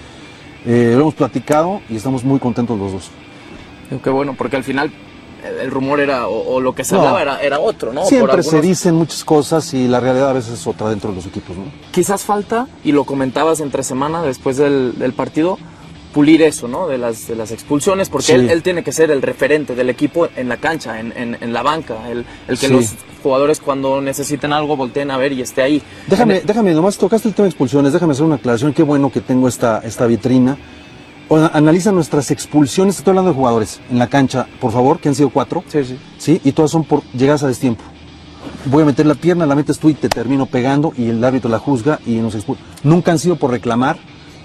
eh, 0.64 0.92
lo 0.94 1.02
hemos 1.02 1.14
platicado 1.14 1.80
y 1.90 1.96
estamos 1.96 2.22
muy 2.22 2.38
contentos 2.38 2.78
los 2.78 2.92
dos. 2.92 3.10
Qué 4.02 4.10
bueno, 4.10 4.34
porque 4.38 4.56
al 4.56 4.62
final 4.62 4.92
el 5.60 5.70
rumor 5.70 6.00
era, 6.00 6.28
o, 6.28 6.54
o 6.54 6.60
lo 6.60 6.74
que 6.74 6.84
se 6.84 6.94
No. 6.94 7.00
hablaba 7.00 7.22
era, 7.22 7.40
era 7.42 7.58
otro, 7.60 7.92
¿no? 7.92 8.04
Siempre 8.04 8.42
se 8.42 8.60
dicen 8.60 8.94
muchas 8.94 9.24
cosas 9.24 9.72
y 9.74 9.88
la 9.88 10.00
realidad 10.00 10.30
a 10.30 10.32
veces 10.32 10.54
es 10.60 10.66
otra 10.66 10.88
dentro 10.88 11.10
de 11.10 11.16
los 11.16 11.26
equipos, 11.26 11.56
¿no? 11.56 11.64
Quizás 11.92 12.22
falta, 12.24 12.66
y 12.84 12.92
lo 12.92 13.04
comentabas 13.04 13.60
entre 13.60 13.82
semana 13.82 14.22
después 14.22 14.56
del, 14.56 14.98
del 14.98 15.12
partido, 15.12 15.58
pulir 16.12 16.42
eso, 16.42 16.66
¿no? 16.66 16.88
De 16.88 16.98
las, 16.98 17.28
de 17.28 17.36
las 17.36 17.52
expulsiones, 17.52 18.08
porque 18.08 18.26
Sí. 18.26 18.32
él, 18.32 18.50
él 18.50 18.62
tiene 18.64 18.82
que 18.82 18.90
ser 18.90 19.10
el 19.12 19.22
referente 19.22 19.76
del 19.76 19.90
equipo 19.90 20.26
en 20.36 20.48
la 20.48 20.56
cancha, 20.56 20.98
en, 20.98 21.12
en- 21.16 21.36
en 21.40 21.52
la 21.52 21.62
banca, 21.62 22.10
el, 22.10 22.24
el 22.48 22.58
que 22.58 22.66
Sí. 22.66 22.72
los 22.72 22.86
jugadores 23.22 23.60
cuando 23.60 24.00
necesiten 24.00 24.52
algo 24.52 24.76
volteen 24.76 25.10
a 25.12 25.16
ver 25.18 25.30
y 25.32 25.42
esté 25.42 25.62
ahí. 25.62 25.80
Déjame, 26.08 26.40
déjame, 26.40 26.72
nomás 26.72 26.98
tocaste 26.98 27.28
el 27.28 27.34
tema 27.34 27.44
de 27.44 27.50
expulsiones, 27.50 27.92
déjame 27.92 28.12
hacer 28.12 28.24
una 28.24 28.36
aclaración, 28.36 28.72
qué 28.72 28.82
bueno 28.82 29.12
que 29.12 29.20
tengo 29.20 29.46
esta, 29.46 29.82
esta 29.84 30.06
vitrina. 30.06 30.56
Analiza 31.30 31.92
nuestras 31.92 32.30
expulsiones, 32.32 32.98
estoy 32.98 33.12
hablando 33.12 33.30
de 33.30 33.36
jugadores 33.36 33.80
en 33.88 33.98
la 34.00 34.08
cancha, 34.08 34.48
por 34.60 34.72
favor, 34.72 34.98
que 34.98 35.08
han 35.08 35.14
sido 35.14 35.30
cuatro, 35.30 35.62
Sí, 35.68 35.84
sí. 35.84 35.96
¿sí? 36.18 36.40
Y 36.44 36.52
todas 36.52 36.72
son 36.72 36.82
por 36.84 37.04
llegadas 37.12 37.44
a 37.44 37.46
destiempo. 37.46 37.84
Voy 38.64 38.82
a 38.82 38.86
meter 38.86 39.06
la 39.06 39.14
pierna, 39.14 39.46
la 39.46 39.54
metes 39.54 39.78
tú 39.78 39.88
y 39.90 39.94
te 39.94 40.08
termino 40.08 40.46
pegando 40.46 40.92
y 40.98 41.08
el 41.08 41.22
árbitro 41.22 41.48
la 41.48 41.58
juzga 41.60 42.00
y 42.04 42.16
nos 42.16 42.34
expulsa. 42.34 42.62
Nunca 42.82 43.12
han 43.12 43.18
sido 43.20 43.36
por 43.36 43.50
reclamar, 43.52 43.96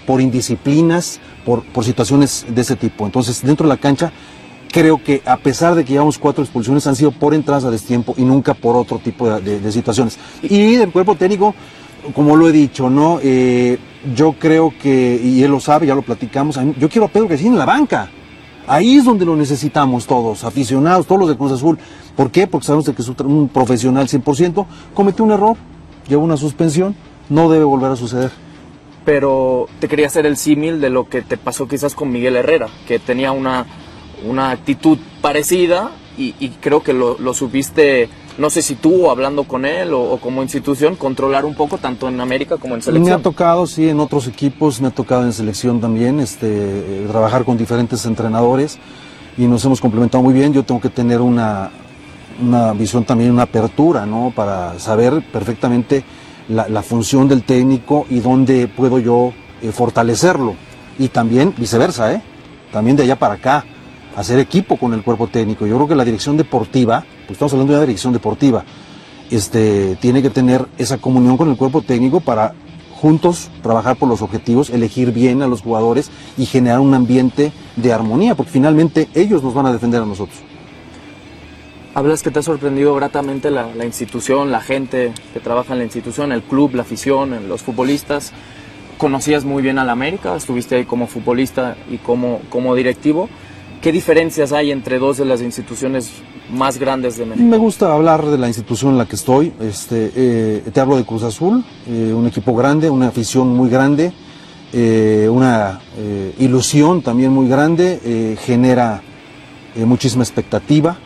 por 0.05 0.21
indisciplinas, 0.21 1.19
por, 1.43 1.63
por 1.63 1.83
situaciones 1.83 2.45
de 2.47 2.61
ese 2.61 2.75
tipo. 2.75 3.05
Entonces, 3.05 3.41
dentro 3.41 3.67
de 3.67 3.73
la 3.73 3.77
cancha, 3.81 4.11
creo 4.71 5.01
que 5.03 5.23
a 5.25 5.37
pesar 5.37 5.73
de 5.73 5.85
que 5.85 5.93
llevamos 5.93 6.19
cuatro 6.19 6.43
expulsiones, 6.43 6.85
han 6.85 6.95
sido 6.95 7.11
por 7.11 7.33
entradas 7.33 7.63
a 7.65 7.71
destiempo 7.71 8.13
y 8.17 8.21
nunca 8.23 8.53
por 8.53 8.75
otro 8.75 8.99
tipo 8.99 9.27
de, 9.27 9.41
de- 9.41 9.59
de 9.59 9.71
situaciones. 9.71 10.19
Y 10.43 10.75
del 10.75 10.91
cuerpo 10.91 11.15
técnico, 11.15 11.55
como 12.13 12.35
lo 12.35 12.47
he 12.47 12.51
dicho, 12.51 12.89
¿no? 12.89 13.19
Eh, 13.21 13.77
yo 14.15 14.33
creo 14.33 14.73
que, 14.81 15.19
y 15.21 15.41
él 15.43 15.51
lo 15.51 15.59
sabe, 15.59 15.87
ya 15.87 15.95
lo 15.95 16.01
platicamos, 16.01 16.59
yo 16.77 16.89
quiero 16.89 17.05
a 17.05 17.07
Pedro 17.09 17.27
que 17.27 17.37
siga 17.37 17.49
en 17.49 17.57
la 17.57 17.65
banca. 17.65 18.09
Ahí 18.67 18.97
es 18.97 19.05
donde 19.05 19.25
lo 19.25 19.35
necesitamos 19.35 20.07
todos, 20.07 20.43
aficionados, 20.43 21.05
todos 21.05 21.21
los 21.21 21.29
de 21.29 21.37
Cruz 21.37 21.51
Azul. 21.51 21.77
¿Por 22.15 22.31
qué? 22.31 22.47
Porque 22.47 22.65
sabemos 22.65 22.85
que 22.85 23.01
es 23.01 23.07
un 23.07 23.47
profesional 23.49 24.07
100%, 24.07 24.65
cometió 24.93 25.23
un 25.23 25.31
error, 25.31 25.55
llevó 26.07 26.23
una 26.23 26.37
suspensión, 26.37 26.95
No 27.29 27.49
debe 27.49 27.63
volver 27.63 27.91
a 27.91 27.95
suceder. 27.95 28.31
Pero 29.03 29.67
te 29.79 29.87
quería 29.87 30.07
hacer 30.07 30.25
el 30.25 30.37
símil 30.37 30.81
de 30.81 30.89
lo 30.89 31.07
que 31.07 31.21
te 31.21 31.37
pasó 31.37 31.67
quizás 31.67 31.93
con 31.93 32.11
Miguel 32.11 32.35
Herrera, 32.35 32.67
que 32.87 32.97
tenía 32.97 33.31
una, 33.31 33.65
una 34.27 34.51
actitud 34.51 34.97
parecida 35.21 35.91
y, 36.17 36.33
y 36.39 36.49
creo 36.49 36.81
que 36.81 36.93
lo, 36.93 37.17
lo, 37.19 37.33
supiste, 37.33 38.09
no 38.37 38.49
sé 38.49 38.61
si 38.61 38.75
tú 38.75 39.09
hablando 39.09 39.45
con 39.45 39.65
él 39.65 39.93
o, 39.93 40.01
o, 40.01 40.17
como 40.17 40.41
institución, 40.41 40.95
controlar 40.95 41.45
un 41.45 41.55
poco 41.55 41.77
tanto 41.77 42.07
en 42.09 42.19
América 42.19 42.57
como 42.57 42.75
en 42.75 42.81
selección. 42.81 43.09
Me 43.09 43.13
ha 43.13 43.23
tocado, 43.23 43.65
sí, 43.65 43.87
en 43.89 43.99
otros 43.99 44.27
equipos, 44.27 44.81
me 44.81 44.87
ha 44.89 44.91
tocado 44.91 45.23
en 45.23 45.33
selección 45.33 45.79
también, 45.79 46.19
este, 46.19 47.05
trabajar 47.09 47.45
con 47.45 47.57
diferentes 47.57 48.05
entrenadores 48.05 48.77
y 49.37 49.45
nos 49.47 49.63
hemos 49.65 49.79
complementado 49.79 50.23
muy 50.23 50.33
bien. 50.33 50.53
Yo 50.53 50.63
tengo 50.63 50.81
que 50.81 50.89
tener 50.89 51.21
una, 51.21 51.71
una 52.41 52.73
visión 52.73 53.05
también, 53.05 53.31
una 53.31 53.43
apertura, 53.43 54.05
¿no? 54.05 54.31
Para 54.35 54.79
saber 54.79 55.23
perfectamente 55.31 56.03
la, 56.49 56.67
la 56.67 56.83
función 56.83 57.27
del 57.27 57.43
técnico 57.43 58.05
y 58.09 58.19
dónde 58.19 58.67
puedo 58.67 58.99
yo 58.99 59.31
eh, 59.61 59.71
fortalecerlo. 59.71 60.55
Y 60.97 61.09
también 61.09 61.53
viceversa, 61.57 62.13
¿eh? 62.13 62.21
También 62.71 62.97
de 62.97 63.03
allá 63.03 63.17
para 63.17 63.35
acá, 63.35 63.65
hacer 64.15 64.39
equipo 64.39 64.77
con 64.77 64.93
el 64.93 65.03
cuerpo 65.03 65.27
técnico. 65.27 65.65
Yo 65.65 65.75
creo 65.75 65.87
que 65.87 65.95
la 65.95 66.05
dirección 66.05 66.37
deportiva, 66.37 67.05
pues 67.27 67.31
estamos 67.31 67.53
hablando 67.53 67.73
de 67.73 67.79
una 67.79 67.85
dirección 67.85 68.13
deportiva, 68.13 68.63
este, 69.29 69.95
tiene 69.97 70.21
que 70.21 70.29
tener 70.29 70.65
esa 70.77 70.97
comunión 70.97 71.37
con 71.37 71.49
el 71.49 71.57
cuerpo 71.57 71.81
técnico 71.81 72.19
para 72.19 72.53
juntos 72.95 73.49
trabajar 73.61 73.97
por 73.97 74.07
los 74.07 74.21
objetivos, 74.21 74.69
elegir 74.69 75.11
bien 75.11 75.41
a 75.41 75.47
los 75.47 75.61
jugadores 75.61 76.09
y 76.37 76.45
generar 76.45 76.79
un 76.79 76.93
ambiente 76.93 77.51
de 77.75 77.93
armonía, 77.93 78.35
porque 78.35 78.51
finalmente 78.51 79.09
ellos 79.13 79.43
nos 79.43 79.53
van 79.53 79.65
a 79.65 79.73
defender 79.73 80.01
a 80.01 80.05
nosotros. 80.05 80.37
Hablas 81.93 82.23
que 82.23 82.31
te 82.31 82.39
ha 82.39 82.43
sorprendido 82.43 82.93
gratamente 82.95 83.51
la, 83.51 83.73
la, 83.73 83.85
institución, 83.85 84.51
la 84.51 84.59
gente 84.59 85.13
que 85.33 85.39
trabaja 85.39 85.73
en 85.73 85.79
la 85.79 85.85
institución, 85.85 86.31
el 86.31 86.41
club, 86.41 86.75
la 86.75 86.81
afición, 86.81 87.47
los 87.47 87.61
futbolistas. 87.61 88.33
Conocías 88.97 89.45
muy 89.45 89.61
bien 89.63 89.79
a 89.79 89.85
la 89.85 89.93
América, 89.93 90.35
estuviste 90.35 90.75
ahí 90.75 90.85
como 90.85 91.07
futbolista 91.07 91.77
y 91.89 91.97
como, 91.97 92.41
como 92.49 92.75
directivo. 92.75 93.29
¿Qué 93.85 93.91
diferencias 93.91 94.51
hay 94.51 94.71
entre 94.71 94.97
dos 94.97 95.17
de 95.17 95.25
las 95.25 95.43
instituciones 95.43 96.09
más 96.51 96.79
grandes 96.79 97.17
de 97.17 97.25
México? 97.27 97.47
Me 97.47 97.57
gusta 97.57 97.93
hablar 97.93 98.25
de 98.25 98.35
la 98.35 98.47
institución 98.47 98.93
en 98.93 98.97
la 98.97 99.05
que 99.05 99.15
estoy. 99.15 99.53
Este, 99.61 100.11
eh, 100.15 100.63
te 100.73 100.79
hablo 100.79 100.97
de 100.97 101.05
Cruz 101.05 101.21
Azul, 101.21 101.63
eh, 101.87 102.11
un 102.11 102.25
equipo 102.25 102.55
grande, 102.55 102.89
una 102.89 103.09
afición 103.09 103.49
muy 103.49 103.69
grande, 103.69 104.11
eh, 104.73 105.29
una 105.31 105.81
ilusión 106.39 107.03
también 107.03 107.31
muy 107.31 107.47
grande, 107.47 108.35
genera 108.41 109.03
muchísima 109.75 110.23
expectativa. 110.23 110.97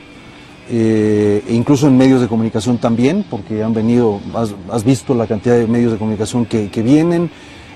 Incluso 1.49 1.85
en 1.85 1.97
medios 1.97 2.21
de 2.21 2.29
comunicación 2.29 2.77
también, 2.77 3.25
porque 3.29 3.61
han 3.61 3.73
venido, 3.73 4.21
has, 4.71 4.85
visto 4.85 5.13
la 5.13 5.27
cantidad 5.27 5.57
de 5.57 5.67
medios 5.67 5.91
de 5.91 5.97
comunicación 5.97 6.45
que, 6.45 6.81
vienen. 6.81 7.29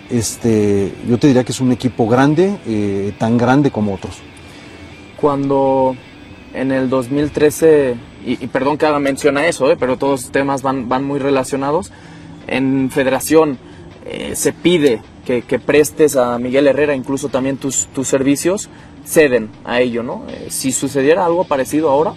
Este, 0.10 0.94
yo 1.10 1.18
te 1.18 1.28
diría 1.28 1.44
que 1.44 1.52
es 1.52 1.60
un 1.60 1.74
equipo 1.74 2.08
grande, 2.08 3.14
tan 3.20 3.38
grande 3.38 3.70
como 3.70 3.96
otros. 3.96 4.22
Cuando 5.24 5.96
en 6.54 6.74
el 6.74 6.90
2013, 6.90 7.96
y, 8.26 8.44
y 8.44 8.48
perdón 8.48 8.78
que 8.78 8.86
haga 8.86 9.00
mención 9.00 9.38
a 9.38 9.48
eso, 9.48 9.72
eh, 9.72 9.78
pero 9.80 9.96
todos 9.96 10.24
los 10.24 10.32
temas 10.34 10.62
van, 10.64 10.90
van 10.90 11.06
muy 11.06 11.18
relacionados, 11.18 11.94
en 12.46 12.92
Federación 12.92 13.58
eh, 14.06 14.34
se 14.36 14.52
pide 14.52 15.02
que, 15.26 15.42
que, 15.42 15.60
prestes 15.60 16.18
a 16.18 16.38
Miguel 16.40 16.68
Herrera 16.68 16.94
incluso 16.94 17.30
también 17.30 17.56
tus, 17.56 17.88
tus 17.96 18.06
servicios, 18.10 18.68
ceden 19.06 19.50
a 19.64 19.80
ello, 19.80 20.04
¿no? 20.04 20.24
Eh, 20.28 20.48
si 20.50 20.74
sucediera 20.74 21.26
algo 21.26 21.46
parecido 21.46 21.90
ahora, 21.90 22.16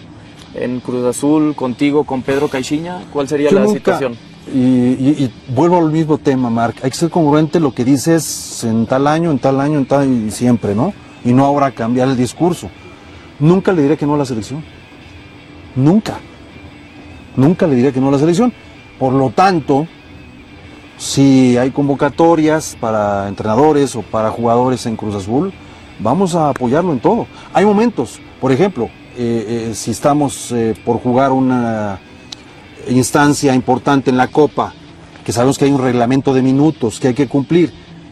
en 0.53 0.81
Cruz 0.81 1.05
Azul, 1.05 1.55
contigo, 1.55 2.03
con 2.03 2.23
Pedro 2.23 2.49
Caixinha? 2.49 3.05
¿Cuál 3.13 3.29
sería 3.29 3.51
Yo 3.51 3.55
la 3.59 3.63
nunca, 3.63 3.77
situación? 3.77 4.17
Y, 4.53 4.59
y, 4.59 5.15
y, 5.17 5.33
vuelvo 5.53 5.77
al 5.77 5.93
mismo 5.93 6.17
tema, 6.17 6.49
Mark. 6.49 6.75
Hay 6.83 6.89
que 6.89 6.97
ser 6.97 7.09
congruente 7.09 7.61
lo 7.61 7.73
que 7.73 7.85
dices 7.85 8.65
en 8.65 8.85
tal 8.85 9.07
año, 9.07 9.31
en 9.31 9.39
tal 9.39 9.61
año, 9.61 9.77
en 9.77 9.85
tal 9.85 10.11
y 10.11 10.29
siempre, 10.29 10.75
¿no? 10.75 10.93
Y 11.23 11.31
no 11.31 11.45
ahora 11.45 11.71
cambiar 11.71 12.09
el 12.09 12.17
discurso. 12.17 12.69
Nunca 13.39 13.71
le 13.71 13.83
diré 13.83 13.97
que 13.97 14.05
no 14.05 14.15
a 14.15 14.17
la 14.17 14.25
selección. 14.25 14.63
Nunca. 15.75 16.19
Nunca 17.35 17.67
le 17.67 17.75
diré 17.75 17.93
que 17.93 18.01
no 18.01 18.09
a 18.09 18.11
la 18.11 18.19
selección. 18.19 18.51
Por 18.97 19.13
lo 19.13 19.29
tanto, 19.29 19.87
si 20.97 21.55
hay 21.57 21.69
convocatorias 21.69 22.75
para 22.79 23.27
entrenadores 23.27 23.95
o 23.95 24.01
para 24.01 24.31
jugadores 24.31 24.85
en 24.87 24.95
Cruz 24.95 25.15
Azul, 25.15 25.53
vamos 25.99 26.33
a 26.33 26.49
apoyarlo 26.49 26.91
en 26.91 26.99
todo. 26.99 27.27
Hay 27.53 27.65
momentos, 27.65 28.19
por 28.41 28.51
ejemplo, 28.51 28.89
eh, 29.15 29.69
eh, 29.69 29.75
si 29.75 29.91
estamos 29.91 30.51
eh, 30.51 30.73
por 30.83 30.97
jugar 30.99 31.31
una 31.31 31.99
instancia 32.89 33.53
importante 33.53 34.09
en 34.09 34.17
la 34.17 34.27
Copa, 34.27 34.73
que 35.23 35.31
sabemos 35.31 35.57
que 35.57 35.65
hay 35.65 35.71
un 35.71 35.81
reglamento 35.81 36.33
de 36.33 36.41
minutos 36.41 36.99
que 36.99 37.09
hay 37.09 37.13
que 37.13 37.27
cumplir, 37.27 37.71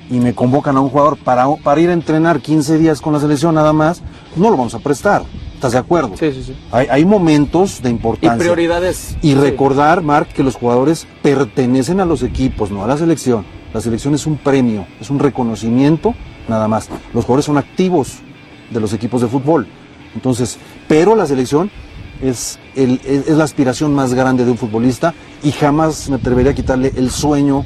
y 0.10 0.20
me 0.20 0.36
convocan 0.36 0.78
a 0.78 0.82
un 0.82 0.90
jugador 0.90 1.18
para, 1.18 1.48
para 1.64 1.82
ir 1.82 1.90
a 1.90 1.94
entrenar 1.94 2.40
15 2.40 2.78
días 2.78 3.02
con 3.02 3.14
la 3.14 3.20
selección 3.20 3.56
nada 3.56 3.74
más, 3.74 4.02
no 4.36 4.50
lo 4.50 4.58
vamos 4.58 4.76
a 4.76 4.80
prestar. 4.80 5.24
¿Estás 5.54 5.72
de 5.72 5.78
acuerdo? 5.78 6.16
Sí, 6.18 6.32
sí, 6.32 6.44
sí. 6.44 6.56
Hay, 6.72 6.88
hay 6.90 7.06
momentos 7.06 7.82
de 7.82 7.90
importancia. 7.90 8.36
Y 8.36 8.40
prioridades. 8.40 9.18
Y 9.22 9.36
recordar, 9.36 10.02
Mark, 10.02 10.28
que 10.34 10.44
los 10.44 10.56
jugadores 10.56 11.08
pertenecen 11.24 12.00
a 12.00 12.06
los 12.06 12.24
equipos, 12.24 12.72
no 12.72 12.84
a 12.84 12.88
la 12.88 12.98
selección. 12.98 13.46
La 13.74 13.82
selección 13.82 14.14
es 14.14 14.26
un 14.26 14.38
premio, 14.38 14.86
es 15.00 15.10
un 15.10 15.20
reconocimiento, 15.20 16.14
nada 16.48 16.68
más. 16.68 16.90
Los 17.14 17.26
jugadores 17.26 17.46
son 17.46 17.58
activos 17.58 18.20
de 18.70 18.80
los 18.80 18.94
equipos 18.94 19.22
de 19.22 19.28
fútbol. 19.28 19.68
Entonces, 20.14 20.58
pero 20.88 21.16
la 21.16 21.26
selección 21.26 21.72
es, 22.22 22.60
el, 22.76 23.02
es, 23.06 23.28
es, 23.28 23.38
la 23.38 23.44
aspiración 23.44 23.94
más 23.94 24.14
grande 24.14 24.46
de 24.46 24.52
un 24.52 24.58
futbolista 24.58 25.14
y 25.44 25.52
jamás 25.52 26.10
me 26.10 26.16
atrevería 26.16 26.52
a 26.52 26.56
quitarle 26.56 26.94
el 26.96 27.12
sueño 27.12 27.66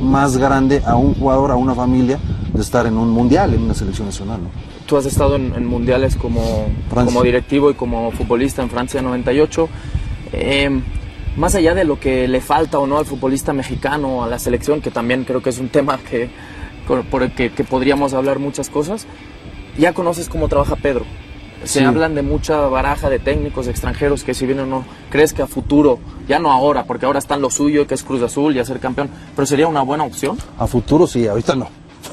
más 0.00 0.36
grande 0.36 0.82
a 0.84 0.96
un 0.96 1.14
jugador, 1.14 1.50
a 1.50 1.56
una 1.56 1.74
familia, 1.74 2.18
de 2.52 2.60
estar 2.60 2.86
en 2.86 2.98
un 2.98 3.10
mundial, 3.10 3.54
en 3.54 3.62
una 3.62 3.74
selección 3.74 4.06
nacional. 4.08 4.40
¿no? 4.42 4.71
Tú 4.92 4.98
has 4.98 5.06
estado 5.06 5.36
en, 5.36 5.54
en 5.54 5.64
mundiales 5.64 6.16
como, 6.16 6.66
como, 6.90 7.22
directivo 7.22 7.70
y 7.70 7.74
como 7.74 8.10
futbolista 8.12 8.60
en 8.60 8.68
Francia 8.68 9.00
98. 9.00 9.66
Eh, 10.34 10.82
más 11.34 11.54
allá 11.54 11.74
de 11.74 11.84
lo 11.84 11.98
que 11.98 12.28
le 12.28 12.42
falta 12.42 12.78
o 12.78 12.86
no 12.86 12.98
al 12.98 13.06
futbolista 13.06 13.54
mexicano, 13.54 14.22
a 14.22 14.28
la 14.28 14.38
selección, 14.38 14.82
que 14.82 14.90
también 14.90 15.24
creo 15.24 15.40
que 15.40 15.48
es 15.48 15.58
un 15.60 15.68
tema 15.70 15.96
que, 15.96 16.28
por 17.10 17.22
el 17.22 17.32
que, 17.32 17.52
que 17.52 17.64
podríamos 17.64 18.12
hablar 18.12 18.38
muchas 18.38 18.68
cosas, 18.68 19.06
ya 19.78 19.94
conoces 19.94 20.28
cómo 20.28 20.48
trabaja 20.48 20.76
Pedro. 20.76 21.06
Se 21.64 21.78
sí. 21.78 21.84
hablan 21.86 22.14
de 22.14 22.20
mucha 22.20 22.60
baraja 22.66 23.08
de 23.08 23.18
técnicos 23.18 23.68
extranjeros 23.68 24.24
que 24.24 24.34
si 24.34 24.44
bien 24.44 24.60
o 24.60 24.66
no, 24.66 24.84
crees 25.08 25.32
que 25.32 25.40
a 25.40 25.46
futuro, 25.46 26.00
ya 26.28 26.38
no 26.38 26.52
ahora, 26.52 26.84
porque 26.84 27.06
ahora 27.06 27.18
está 27.18 27.36
en 27.36 27.40
lo 27.40 27.48
suyo, 27.48 27.86
que 27.86 27.94
es 27.94 28.02
Cruz 28.02 28.20
Azul 28.20 28.54
y 28.54 28.58
a 28.58 28.64
ser 28.66 28.78
campeón, 28.78 29.08
pero 29.34 29.46
sería 29.46 29.68
una 29.68 29.80
buena 29.80 30.04
opción? 30.04 30.36
A 30.58 30.66
futuro 30.66 31.06
sí, 31.06 31.26
ahorita 31.26 31.56
no. 31.56 31.70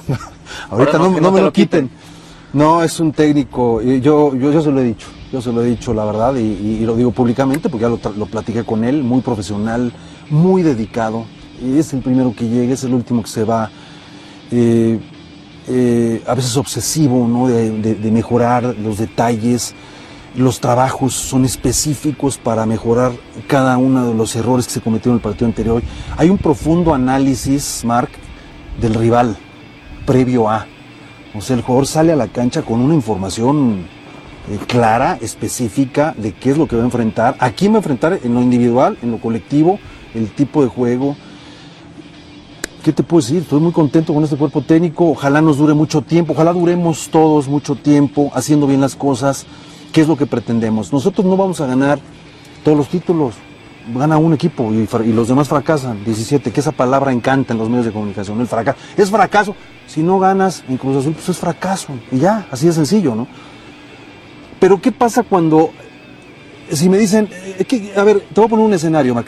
ahorita 0.70 0.98
no, 0.98 1.10
no, 1.10 1.20
no, 1.20 1.32
me 1.34 1.42
lo 1.42 1.52
quiten. 1.52 1.90
quiten. 1.90 2.09
No, 2.52 2.82
es 2.84 3.00
un 3.00 3.12
técnico, 3.12 3.82
yo, 3.82 4.34
yo, 4.34 4.36
yo 4.36 4.62
se 4.62 4.72
lo 4.72 4.80
he 4.80 4.84
dicho, 4.84 5.08
yo 5.32 5.40
se 5.40 5.52
lo 5.52 5.62
he 5.62 5.66
dicho 5.68 5.94
la 5.94 6.04
verdad 6.04 6.34
y, 6.36 6.80
lo 6.80 6.96
digo 6.96 7.12
públicamente 7.12 7.70
porque 7.70 7.84
ya 7.84 7.90
lo, 7.90 8.00
lo, 8.18 8.26
platiqué 8.26 8.64
con 8.64 8.84
él, 8.84 9.04
muy 9.04 9.22
profesional, 9.22 9.94
muy 10.32 10.64
dedicado, 10.64 11.26
es 11.64 11.94
el 11.94 12.02
primero 12.02 12.34
que 12.36 12.48
llega, 12.48 12.74
es 12.74 12.84
el 12.84 12.94
último 12.94 13.22
que 13.22 13.30
se 13.30 13.44
va. 13.44 13.70
Eh, 14.52 15.00
eh, 15.68 16.24
a 16.26 16.34
veces 16.34 16.58
obsesivo, 16.58 17.28
¿no? 17.28 17.48
De, 17.48 17.70
de, 17.70 17.94
de, 17.94 18.12
mejorar 18.12 18.64
los 18.64 18.98
detalles. 18.98 19.76
Los 20.36 20.60
trabajos 20.60 21.14
son 21.14 21.46
específicos 21.46 22.40
para 22.40 22.66
mejorar 22.66 23.12
cada 23.46 23.78
uno 23.78 24.08
de 24.08 24.16
los 24.16 24.36
errores 24.36 24.66
que 24.66 24.74
se 24.74 24.82
cometieron 24.82 25.14
en 25.14 25.18
el 25.18 25.22
partido 25.22 25.46
anterior. 25.46 25.84
Hay 26.18 26.30
un 26.30 26.40
profundo 26.40 26.96
análisis, 26.96 27.84
Mark, 27.86 28.10
del 28.82 28.96
rival 28.96 29.38
previo 30.08 30.50
a. 30.50 30.66
O 31.36 31.42
sea, 31.42 31.56
el 31.56 31.62
jugador 31.62 31.86
sale 31.86 32.12
a 32.12 32.16
la 32.16 32.28
cancha 32.28 32.64
con 32.64 32.82
una 32.82 32.96
información 32.96 33.86
eh, 34.50 34.58
clara, 34.68 35.18
específica 35.22 36.16
de 36.18 36.34
qué 36.34 36.52
es 36.52 36.58
lo 36.58 36.68
que 36.68 36.76
va 36.76 36.82
a 36.82 36.86
enfrentar, 36.86 37.36
a 37.40 37.52
quién 37.52 37.72
va 37.74 37.76
a 37.76 37.80
enfrentar 37.80 38.20
en 38.24 38.34
lo 38.34 38.42
individual, 38.42 38.98
en 39.04 39.12
lo 39.12 39.20
colectivo, 39.20 39.80
el 40.16 40.32
tipo 40.32 40.64
de 40.64 40.70
juego, 40.70 41.16
¿qué 42.84 42.94
te 42.94 43.04
puedo 43.04 43.22
decir? 43.22 43.44
Estoy 43.44 43.60
muy 43.60 43.72
contento 43.72 44.14
con 44.14 44.24
este 44.24 44.38
cuerpo 44.38 44.62
técnico. 44.62 45.10
Ojalá 45.12 45.42
nos 45.42 45.58
dure 45.58 45.74
mucho 45.74 46.02
tiempo, 46.02 46.34
ojalá 46.34 46.54
duremos 46.54 47.10
todos 47.10 47.48
mucho 47.48 47.76
tiempo 47.76 48.32
haciendo 48.34 48.66
bien 48.68 48.82
las 48.82 48.96
cosas. 48.96 49.46
¿Qué 49.92 50.02
es 50.02 50.08
lo 50.08 50.18
que 50.18 50.26
pretendemos? 50.26 50.94
Nosotros 50.94 51.26
no 51.26 51.38
vamos 51.38 51.62
a 51.62 51.68
ganar 51.68 52.00
todos 52.64 52.78
los 52.78 52.88
títulos. 52.88 53.36
Gana 53.96 54.18
un 54.18 54.34
equipo 54.34 54.72
y, 54.74 54.88
y 55.06 55.14
los 55.14 55.28
demás 55.28 55.48
fracasan. 55.48 56.04
17, 56.04 56.52
que 56.52 56.60
esa 56.60 56.72
palabra 56.72 57.12
encanta 57.12 57.54
en 57.54 57.60
los 57.60 57.70
medios 57.70 57.86
de 57.86 57.92
comunicación. 57.92 58.40
El 58.40 58.48
fracaso. 58.48 58.78
Es 58.98 59.10
fracaso. 59.10 59.56
Si 59.88 60.04
no 60.04 60.20
ganas 60.20 60.64
en 60.68 60.78
Cruz 60.78 60.98
Azul, 60.98 61.14
pues 61.14 61.30
es 61.30 61.38
fracaso. 61.38 61.94
Y 62.12 62.20
ya, 62.20 62.48
así 62.52 62.68
de 62.68 62.74
sencillo, 62.74 63.16
¿no? 63.16 63.28
Pero 64.60 64.82
¿qué 64.82 64.92
pasa 64.92 65.24
cuando, 65.24 65.72
si 66.72 66.90
me 66.90 66.98
dicen, 66.98 67.30
eh, 67.32 67.66
que, 67.66 67.94
a 67.96 68.04
ver, 68.04 68.20
te 68.20 68.36
voy 68.36 68.46
a 68.46 68.50
poner 68.50 68.66
un 68.66 68.74
escenario, 68.74 69.16
Mac 69.16 69.28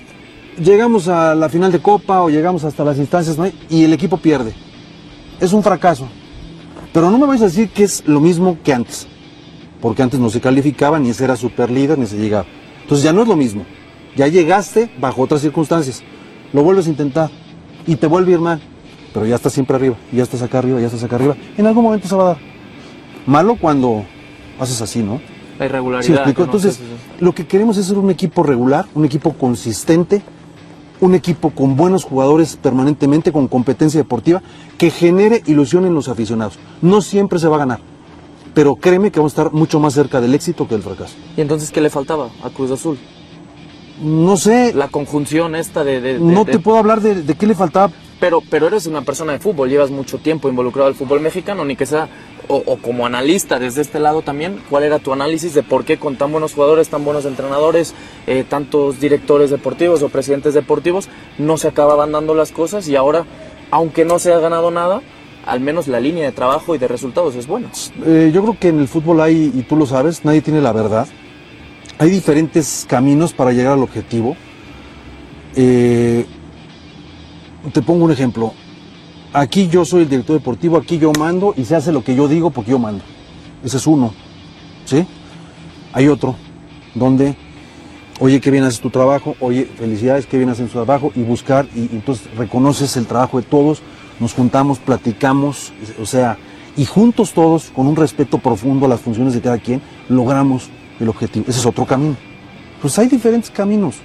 llegamos 0.57 1.07
a 1.07 1.35
la 1.35 1.49
final 1.49 1.71
de 1.71 1.79
Copa 1.79 2.21
o 2.21 2.29
llegamos 2.29 2.63
hasta 2.63 2.83
las 2.83 2.97
instancias 2.97 3.37
¿no? 3.37 3.49
y 3.69 3.83
el 3.83 3.93
equipo 3.93 4.17
pierde. 4.17 4.53
Es 5.39 5.53
un 5.53 5.63
fracaso. 5.63 6.07
Pero 6.93 7.09
no 7.09 7.17
me 7.17 7.25
vais 7.25 7.41
a 7.41 7.45
decir 7.45 7.69
que 7.69 7.83
es 7.83 8.05
lo 8.05 8.19
mismo 8.19 8.57
que 8.63 8.73
antes. 8.73 9.07
Porque 9.79 10.03
antes 10.03 10.19
no 10.19 10.29
se 10.29 10.41
calificaba, 10.41 10.99
ni 10.99 11.13
se 11.13 11.23
era 11.23 11.35
super 11.35 11.71
líder, 11.71 11.97
ni 11.97 12.05
se 12.05 12.17
llegaba. 12.17 12.45
Entonces 12.81 13.03
ya 13.03 13.13
no 13.13 13.21
es 13.21 13.27
lo 13.27 13.35
mismo. 13.35 13.65
Ya 14.15 14.27
llegaste 14.27 14.91
bajo 14.99 15.21
otras 15.21 15.41
circunstancias. 15.41 16.03
Lo 16.53 16.63
vuelves 16.63 16.87
a 16.87 16.89
intentar. 16.89 17.29
y 17.87 17.95
te 17.95 18.07
vuelve 18.07 18.31
a 18.31 18.35
ir 18.35 18.41
mal, 18.41 18.61
pero 19.13 19.25
ya 19.25 19.35
estás 19.35 19.53
siempre 19.53 19.75
arriba, 19.75 19.95
ya 20.11 20.23
estás 20.23 20.41
acá 20.41 20.59
arriba, 20.59 20.79
ya 20.79 20.85
estás 20.85 21.03
acá 21.03 21.15
arriba. 21.15 21.35
En 21.57 21.65
algún 21.65 21.83
momento 21.83 22.07
se 22.07 22.15
va 22.15 22.23
a 22.23 22.27
dar. 22.27 22.37
Malo 23.25 23.57
cuando 23.59 24.05
haces 24.59 24.81
así, 24.81 25.01
¿no? 25.01 25.13
La 25.13 25.19
¿Sí 25.19 25.23
me 25.59 25.65
irregularidad. 25.65 26.27
Entonces, 26.27 26.75
sí, 26.75 26.83
sí. 26.83 27.23
lo 27.23 27.33
que 27.33 27.45
queremos 27.45 27.77
es 27.77 27.85
ser 27.85 27.97
un 27.97 28.09
equipo 28.09 28.43
regular, 28.43 28.85
un 28.95 29.05
equipo 29.05 29.33
consistente, 29.33 30.21
un 30.99 31.15
equipo 31.15 31.51
con 31.51 31.75
buenos 31.75 32.03
jugadores 32.03 32.55
permanentemente, 32.55 33.31
con 33.31 33.47
competencia 33.47 33.99
deportiva, 33.99 34.41
que 34.77 34.89
genere 34.91 35.41
ilusión 35.45 35.85
en 35.85 35.93
los 35.93 36.07
aficionados. 36.07 36.59
No 36.81 37.01
siempre 37.01 37.39
se 37.39 37.47
va 37.47 37.55
a 37.55 37.59
ganar, 37.59 37.79
pero 38.53 38.75
créeme 38.75 39.11
que 39.11 39.19
vamos 39.19 39.37
a 39.37 39.41
estar 39.41 39.53
mucho 39.53 39.79
más 39.79 39.93
cerca 39.93 40.21
del 40.21 40.33
éxito 40.33 40.67
que 40.67 40.75
del 40.75 40.83
fracaso. 40.83 41.15
¿Y 41.37 41.41
entonces 41.41 41.71
qué 41.71 41.81
le 41.81 41.89
faltaba 41.89 42.29
a 42.43 42.49
Cruz 42.49 42.71
Azul? 42.71 42.97
No 44.01 44.35
sé, 44.37 44.73
La 44.73 44.87
conjunción 44.87 45.55
esta 45.55 45.83
de... 45.83 46.01
de- 46.01 46.13
de- 46.15 46.19
no 46.19 46.43
de- 46.43 46.53
te 46.53 46.59
puedo 46.59 46.77
hablar 46.77 47.01
de, 47.01 47.21
de 47.23 47.35
qué 47.35 47.45
le 47.47 47.55
faltaba. 47.55 47.91
Pero, 48.19 48.41
pero 48.51 48.67
eres 48.67 48.85
una 48.85 49.01
persona 49.01 49.33
de 49.33 49.39
fútbol, 49.39 49.69
llevas 49.69 49.89
mucho 49.89 50.19
tiempo 50.19 50.47
involucrado 50.47 50.87
al 50.87 50.93
fútbol 50.93 51.21
mexicano, 51.21 51.65
ni 51.65 51.75
que 51.75 51.87
sea, 51.87 52.07
o, 52.47 52.57
o 52.65 52.77
como 52.77 53.07
analista 53.07 53.57
desde 53.57 53.81
este 53.81 53.99
lado 53.99 54.21
también, 54.21 54.59
¿cuál 54.69 54.83
era 54.83 54.99
tu 54.99 55.11
análisis 55.11 55.55
de 55.55 55.63
por 55.63 55.85
qué 55.85 55.97
con 55.97 56.17
tan 56.17 56.31
buenos 56.31 56.53
jugadores, 56.53 56.89
tan 56.89 57.03
buenos 57.03 57.25
entrenadores, 57.25 57.95
eh, 58.27 58.43
tantos 58.47 58.99
directores 58.99 59.49
deportivos 59.49 60.03
o 60.03 60.09
presidentes 60.09 60.53
deportivos, 60.53 61.09
no 61.39 61.57
se 61.57 61.67
acababan 61.67 62.11
dando 62.11 62.35
las 62.35 62.51
cosas 62.51 62.87
y 62.87 62.95
ahora, 62.95 63.25
aunque 63.71 64.05
no 64.05 64.19
se 64.19 64.31
ha 64.31 64.39
ganado 64.39 64.69
nada, 64.69 65.01
al 65.47 65.59
menos 65.59 65.87
la 65.87 65.99
línea 65.99 66.25
de 66.25 66.31
trabajo 66.31 66.75
y 66.75 66.77
de 66.77 66.87
resultados 66.87 67.33
es 67.33 67.47
buena? 67.47 67.69
Eh, 68.05 68.29
yo 68.31 68.43
creo 68.43 68.57
que 68.59 68.67
en 68.67 68.79
el 68.81 68.87
fútbol 68.87 69.19
hay, 69.21 69.51
y 69.55 69.63
tú 69.63 69.75
lo 69.75 69.87
sabes, 69.87 70.23
nadie 70.23 70.41
tiene 70.43 70.61
la 70.61 70.73
verdad. 70.73 71.07
Hay 72.01 72.09
diferentes 72.09 72.87
caminos 72.89 73.31
para 73.31 73.51
llegar 73.51 73.73
al 73.73 73.83
objetivo. 73.83 74.35
Eh, 75.55 76.25
te 77.71 77.83
pongo 77.83 78.05
un 78.05 78.11
ejemplo. 78.11 78.53
Aquí 79.33 79.67
yo 79.67 79.85
soy 79.85 80.01
el 80.01 80.09
director 80.09 80.35
deportivo, 80.35 80.77
aquí 80.77 80.97
yo 80.97 81.11
mando 81.11 81.53
y 81.55 81.63
se 81.63 81.75
hace 81.75 81.91
lo 81.91 82.03
que 82.03 82.15
yo 82.15 82.27
digo 82.27 82.49
porque 82.49 82.71
yo 82.71 82.79
mando. 82.79 83.03
Ese 83.63 83.77
es 83.77 83.85
uno. 83.85 84.15
¿Sí? 84.85 85.05
Hay 85.93 86.07
otro 86.07 86.35
donde, 86.95 87.35
oye, 88.19 88.41
qué 88.41 88.49
bien 88.49 88.63
haces 88.63 88.81
tu 88.81 88.89
trabajo, 88.89 89.35
oye, 89.39 89.65
felicidades, 89.65 90.25
qué 90.25 90.37
bien 90.37 90.49
hacen 90.49 90.69
su 90.69 90.73
trabajo 90.73 91.11
y 91.15 91.21
buscar 91.21 91.67
y, 91.75 91.81
y 91.81 91.89
entonces 91.91 92.35
reconoces 92.35 92.97
el 92.97 93.05
trabajo 93.05 93.39
de 93.39 93.45
todos, 93.45 93.83
nos 94.19 94.33
juntamos, 94.33 94.79
platicamos, 94.79 95.71
o 96.01 96.07
sea, 96.07 96.39
y 96.75 96.85
juntos 96.85 97.33
todos, 97.33 97.69
con 97.69 97.85
un 97.85 97.95
respeto 97.95 98.39
profundo 98.39 98.87
a 98.87 98.89
las 98.89 99.01
funciones 99.01 99.35
de 99.35 99.41
cada 99.41 99.59
quien, 99.59 99.83
logramos 100.09 100.71
el 101.01 101.09
objetivo. 101.09 101.45
Ese 101.47 101.59
es 101.59 101.65
otro 101.65 101.85
camino. 101.85 102.15
Pues 102.81 102.97
hay 102.99 103.07
diferentes 103.07 103.49
caminos. 103.51 103.95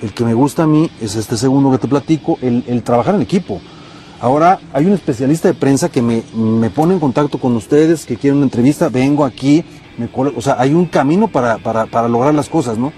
El 0.00 0.12
que 0.12 0.24
me 0.24 0.34
gusta 0.34 0.62
a 0.62 0.66
mí 0.66 0.88
es 1.00 1.16
este 1.16 1.36
segundo 1.36 1.70
que 1.70 1.78
te 1.78 1.88
platico, 1.88 2.38
el, 2.40 2.82
trabajar 2.82 3.16
en 3.16 3.22
equipo. 3.22 3.60
Ahora 4.20 4.60
hay 4.72 4.86
un 4.86 4.92
especialista 4.92 5.48
de 5.48 5.54
prensa 5.54 5.88
que 5.88 6.02
me, 6.02 6.22
me 6.34 6.70
pone 6.70 6.94
en 6.94 7.00
contacto 7.00 7.38
con 7.38 7.54
ustedes, 7.56 8.04
que 8.04 8.16
quiere 8.16 8.36
una 8.36 8.46
entrevista, 8.46 8.88
vengo 8.88 9.24
aquí, 9.24 9.64
me 9.96 10.08
o 10.14 10.40
sea, 10.40 10.56
hay 10.58 10.72
un 10.72 10.86
camino 10.86 11.28
para, 11.28 11.58
para, 11.58 11.86
para 11.86 12.08
lograr 12.08 12.34
las 12.34 12.48
cosas, 12.48 12.78
¿no? 12.78 12.92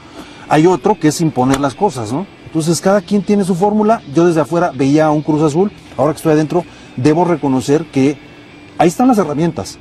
Hay 0.48 0.66
otro 0.66 0.98
que 0.98 1.08
es 1.08 1.20
imponer 1.20 1.60
las 1.60 1.74
cosas, 1.74 2.12
¿no? 2.12 2.26
Entonces 2.44 2.80
cada 2.80 3.00
quien 3.00 3.22
tiene 3.22 3.44
su 3.44 3.54
fórmula, 3.54 4.02
yo 4.14 4.26
desde 4.26 4.40
afuera 4.40 4.72
veía 4.74 5.10
un 5.10 5.22
Cruz 5.22 5.42
Azul, 5.42 5.70
ahora 5.96 6.12
que 6.12 6.18
estoy 6.18 6.32
adentro, 6.32 6.64
debo 6.96 7.24
reconocer 7.24 7.84
que 7.86 8.18
ahí 8.76 8.88
están 8.88 9.08
las 9.08 9.18
herramientas, 9.18 9.78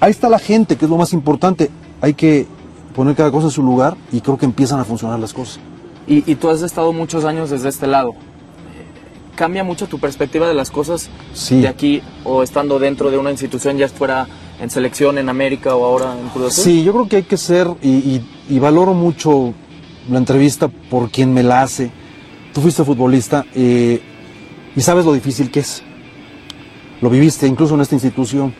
ahí 0.00 0.10
está 0.10 0.28
la 0.28 0.38
gente, 0.38 0.76
que 0.76 0.84
es 0.86 0.90
lo 0.90 0.96
más 0.96 1.12
importante, 1.12 1.70
hay 2.00 2.14
que 2.14 2.46
poner 2.94 3.14
cada 3.14 3.30
cosa 3.30 3.46
en 3.46 3.50
su 3.52 3.62
lugar 3.62 3.96
y 4.12 4.20
creo 4.20 4.36
que 4.38 4.46
empiezan 4.46 4.80
a 4.80 4.84
funcionar 4.84 5.18
las 5.20 5.32
cosas. 5.32 5.60
Y, 6.06 6.28
y 6.30 6.34
tú 6.34 6.48
has 6.50 6.62
estado 6.62 6.92
muchos 6.92 7.24
años 7.24 7.50
desde 7.50 7.68
este 7.68 7.86
lado. 7.86 8.14
¿Cambia 9.36 9.64
mucho 9.64 9.86
tu 9.86 9.98
perspectiva 9.98 10.46
de 10.48 10.54
las 10.54 10.70
cosas 10.70 11.08
Sí. 11.32 11.60
de 11.62 11.68
aquí 11.68 12.02
o 12.24 12.42
estando 12.42 12.78
dentro 12.78 13.10
de 13.10 13.16
una 13.16 13.30
institución, 13.30 13.78
ya 13.78 13.88
fuera 13.88 14.26
en 14.60 14.68
selección, 14.68 15.16
en 15.16 15.28
América 15.30 15.74
o 15.76 15.84
ahora 15.84 16.14
en 16.20 16.28
Cruz? 16.28 16.52
Sí, 16.54 16.84
yo 16.84 16.92
creo 16.92 17.08
que 17.08 17.16
hay 17.16 17.22
que 17.22 17.36
ser, 17.38 17.66
y, 17.80 17.88
y- 17.90 18.28
y 18.50 18.58
valoro 18.58 18.92
mucho 18.92 19.54
la 20.10 20.18
entrevista 20.18 20.68
por 20.68 21.10
quien 21.10 21.32
me 21.32 21.42
la 21.42 21.62
hace. 21.62 21.90
Tú 22.52 22.60
fuiste 22.60 22.84
futbolista 22.84 23.46
eh, 23.54 24.02
y 24.76 24.80
sabes 24.82 25.04
lo 25.06 25.12
difícil 25.14 25.50
que 25.50 25.60
es. 25.60 25.82
Lo 27.00 27.08
viviste 27.08 27.46
incluso 27.46 27.74
en 27.76 27.80
esta 27.80 27.94
institución. 27.94 28.52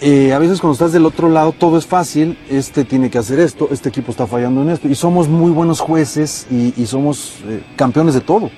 Eh, 0.00 0.34
a 0.34 0.38
veces 0.38 0.60
cuando 0.60 0.74
estás 0.74 0.92
del 0.92 1.06
otro 1.06 1.30
lado 1.30 1.52
todo 1.52 1.78
es 1.78 1.86
fácil, 1.86 2.38
este 2.50 2.84
tiene 2.84 3.08
que 3.08 3.16
hacer 3.16 3.40
esto, 3.40 3.68
este 3.70 3.88
equipo 3.88 4.10
está 4.10 4.26
fallando 4.26 4.60
en 4.60 4.68
esto, 4.68 4.88
y 4.88 4.94
somos 4.94 5.26
muy 5.26 5.50
buenos 5.50 5.80
jueces 5.80 6.46
y, 6.50 6.74
y 6.76 6.86
somos 6.86 7.36
eh, 7.46 7.64
campeones 7.76 8.12
de 8.12 8.20
todo, 8.20 8.50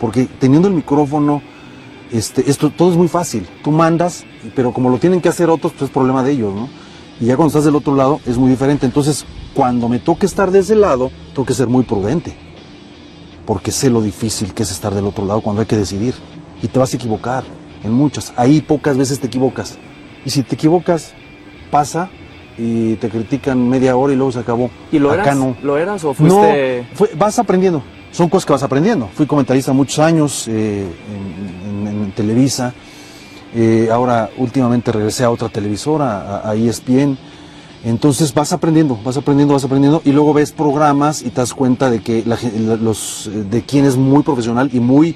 porque 0.00 0.26
teniendo 0.38 0.68
el 0.68 0.74
micrófono, 0.74 1.42
este, 2.12 2.48
esto 2.48 2.70
todo 2.70 2.90
es 2.90 2.96
muy 2.96 3.08
fácil. 3.08 3.46
Tú 3.62 3.70
mandas, 3.70 4.24
pero 4.54 4.72
como 4.72 4.90
lo 4.90 4.98
tienen 4.98 5.20
que 5.20 5.28
hacer 5.28 5.50
otros, 5.50 5.72
pues 5.72 5.84
es 5.84 5.90
problema 5.90 6.22
de 6.22 6.32
ellos, 6.32 6.54
¿no? 6.54 6.68
Y 7.20 7.26
ya 7.26 7.36
cuando 7.36 7.48
estás 7.48 7.64
del 7.64 7.76
otro 7.76 7.94
lado 7.94 8.20
es 8.26 8.36
muy 8.36 8.50
diferente. 8.50 8.86
Entonces, 8.86 9.24
cuando 9.54 9.88
me 9.88 9.98
toque 9.98 10.26
estar 10.26 10.50
de 10.50 10.60
ese 10.60 10.76
lado, 10.76 11.10
tengo 11.34 11.46
que 11.46 11.54
ser 11.54 11.66
muy 11.66 11.84
prudente. 11.84 12.36
Porque 13.46 13.70
sé 13.70 13.90
lo 13.90 14.02
difícil 14.02 14.52
que 14.52 14.62
es 14.64 14.70
estar 14.70 14.94
del 14.94 15.06
otro 15.06 15.24
lado 15.24 15.40
cuando 15.40 15.60
hay 15.62 15.66
que 15.66 15.76
decidir. 15.76 16.14
Y 16.62 16.68
te 16.68 16.78
vas 16.78 16.92
a 16.92 16.96
equivocar 16.96 17.44
en 17.82 17.92
muchas. 17.92 18.32
Ahí 18.36 18.60
pocas 18.60 18.96
veces 18.96 19.18
te 19.18 19.28
equivocas. 19.28 19.78
Y 20.26 20.30
si 20.30 20.42
te 20.42 20.56
equivocas, 20.56 21.14
pasa 21.70 22.10
y 22.58 22.94
te 22.96 23.08
critican 23.08 23.68
media 23.68 23.96
hora 23.96 24.12
y 24.12 24.16
luego 24.16 24.32
se 24.32 24.40
acabó. 24.40 24.70
¿Y 24.90 24.98
lo 24.98 25.10
Acá 25.12 25.22
eras? 25.22 25.36
no. 25.36 25.56
¿Lo 25.62 25.78
eras 25.78 26.02
o 26.04 26.08
No, 26.08 26.14
fuiste...? 26.14 26.86
fue- 26.94 27.10
vas 27.16 27.38
aprendiendo. 27.38 27.82
Son 28.10 28.28
cosas 28.28 28.44
que 28.46 28.52
vas 28.52 28.62
aprendiendo. 28.62 29.08
Fui 29.14 29.24
comentarista 29.26 29.72
muchos 29.72 29.98
años 30.00 30.48
eh, 30.48 30.84
en, 31.64 31.86
en- 31.86 32.02
en 32.04 32.10
Televisa. 32.12 32.74
Eh, 33.54 33.88
ahora 33.92 34.28
últimamente 34.36 34.90
regresé 34.90 35.22
a 35.24 35.30
otra 35.30 35.48
televisora, 35.48 36.40
a, 36.42 36.50
a 36.50 36.54
ESPN. 36.56 37.16
Entonces 37.84 38.34
vas 38.34 38.52
aprendiendo, 38.52 38.98
vas 39.04 39.16
aprendiendo, 39.16 39.54
vas 39.54 39.62
aprendiendo 39.64 40.02
y 40.04 40.10
luego 40.10 40.34
ves 40.34 40.50
programas 40.50 41.22
y 41.22 41.26
te 41.30 41.40
das 41.40 41.54
cuenta 41.54 41.88
de 41.88 42.00
que 42.00 42.24
la- 42.26 42.36
los 42.76 43.28
eh, 43.28 43.44
de 43.48 43.62
quién 43.62 43.84
es 43.84 43.96
muy 43.96 44.24
profesional 44.24 44.70
y 44.72 44.80
muy 44.80 45.14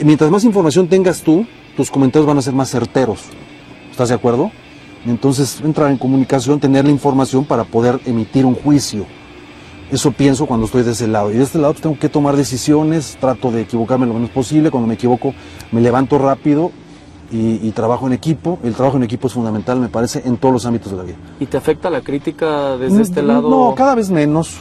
mientras 0.00 0.30
más 0.30 0.44
información 0.44 0.86
tengas 0.88 1.22
tú, 1.22 1.46
tus 1.76 1.90
comentarios 1.90 2.26
van 2.26 2.36
a 2.36 2.42
ser 2.42 2.52
más 2.52 2.68
certeros. 2.70 3.20
¿Estás 3.94 4.08
de 4.08 4.16
acuerdo? 4.16 4.50
Entonces 5.06 5.60
entrar 5.62 5.88
en 5.88 5.98
comunicación, 5.98 6.58
tener 6.58 6.84
la 6.84 6.90
información 6.90 7.44
para 7.44 7.62
poder 7.62 8.00
emitir 8.06 8.44
un 8.44 8.56
juicio. 8.56 9.06
Eso 9.88 10.10
pienso 10.10 10.46
cuando 10.46 10.66
estoy 10.66 10.82
de 10.82 10.90
ese 10.90 11.06
lado. 11.06 11.30
Y 11.30 11.34
de 11.34 11.44
este 11.44 11.58
lado 11.58 11.74
pues, 11.74 11.82
tengo 11.82 11.96
que 11.96 12.08
tomar 12.08 12.34
decisiones, 12.36 13.16
trato 13.20 13.52
de 13.52 13.60
equivocarme 13.60 14.04
lo 14.04 14.14
menos 14.14 14.30
posible. 14.30 14.72
Cuando 14.72 14.88
me 14.88 14.94
equivoco 14.94 15.32
me 15.70 15.80
levanto 15.80 16.18
rápido 16.18 16.72
y, 17.30 17.60
y 17.64 17.70
trabajo 17.70 18.08
en 18.08 18.14
equipo. 18.14 18.58
El 18.64 18.74
trabajo 18.74 18.96
en 18.96 19.04
equipo 19.04 19.28
es 19.28 19.34
fundamental, 19.34 19.78
me 19.78 19.88
parece, 19.88 20.22
en 20.24 20.38
todos 20.38 20.52
los 20.52 20.66
ámbitos 20.66 20.90
de 20.90 20.98
la 20.98 21.04
vida. 21.04 21.16
¿Y 21.38 21.46
te 21.46 21.56
afecta 21.56 21.88
la 21.88 22.00
crítica 22.00 22.76
desde 22.76 23.00
este 23.00 23.22
Mm, 23.22 23.26
lado? 23.28 23.48
No, 23.48 23.74
cada 23.76 23.94
vez 23.94 24.10
menos. 24.10 24.56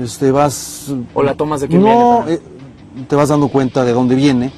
Este, 0.00 0.30
vas... 0.30 0.94
¿O 1.12 1.24
la 1.24 1.34
tomas 1.34 1.60
de 1.60 1.66
quién 1.66 1.80
No, 1.82 1.88
viene 1.88 2.04
también? 2.04 2.38
eh, 2.38 3.04
te 3.08 3.16
vas 3.16 3.30
dando 3.30 3.48
cuenta 3.48 3.84
de 3.84 3.92
dónde 3.92 4.14
viene 4.14 4.52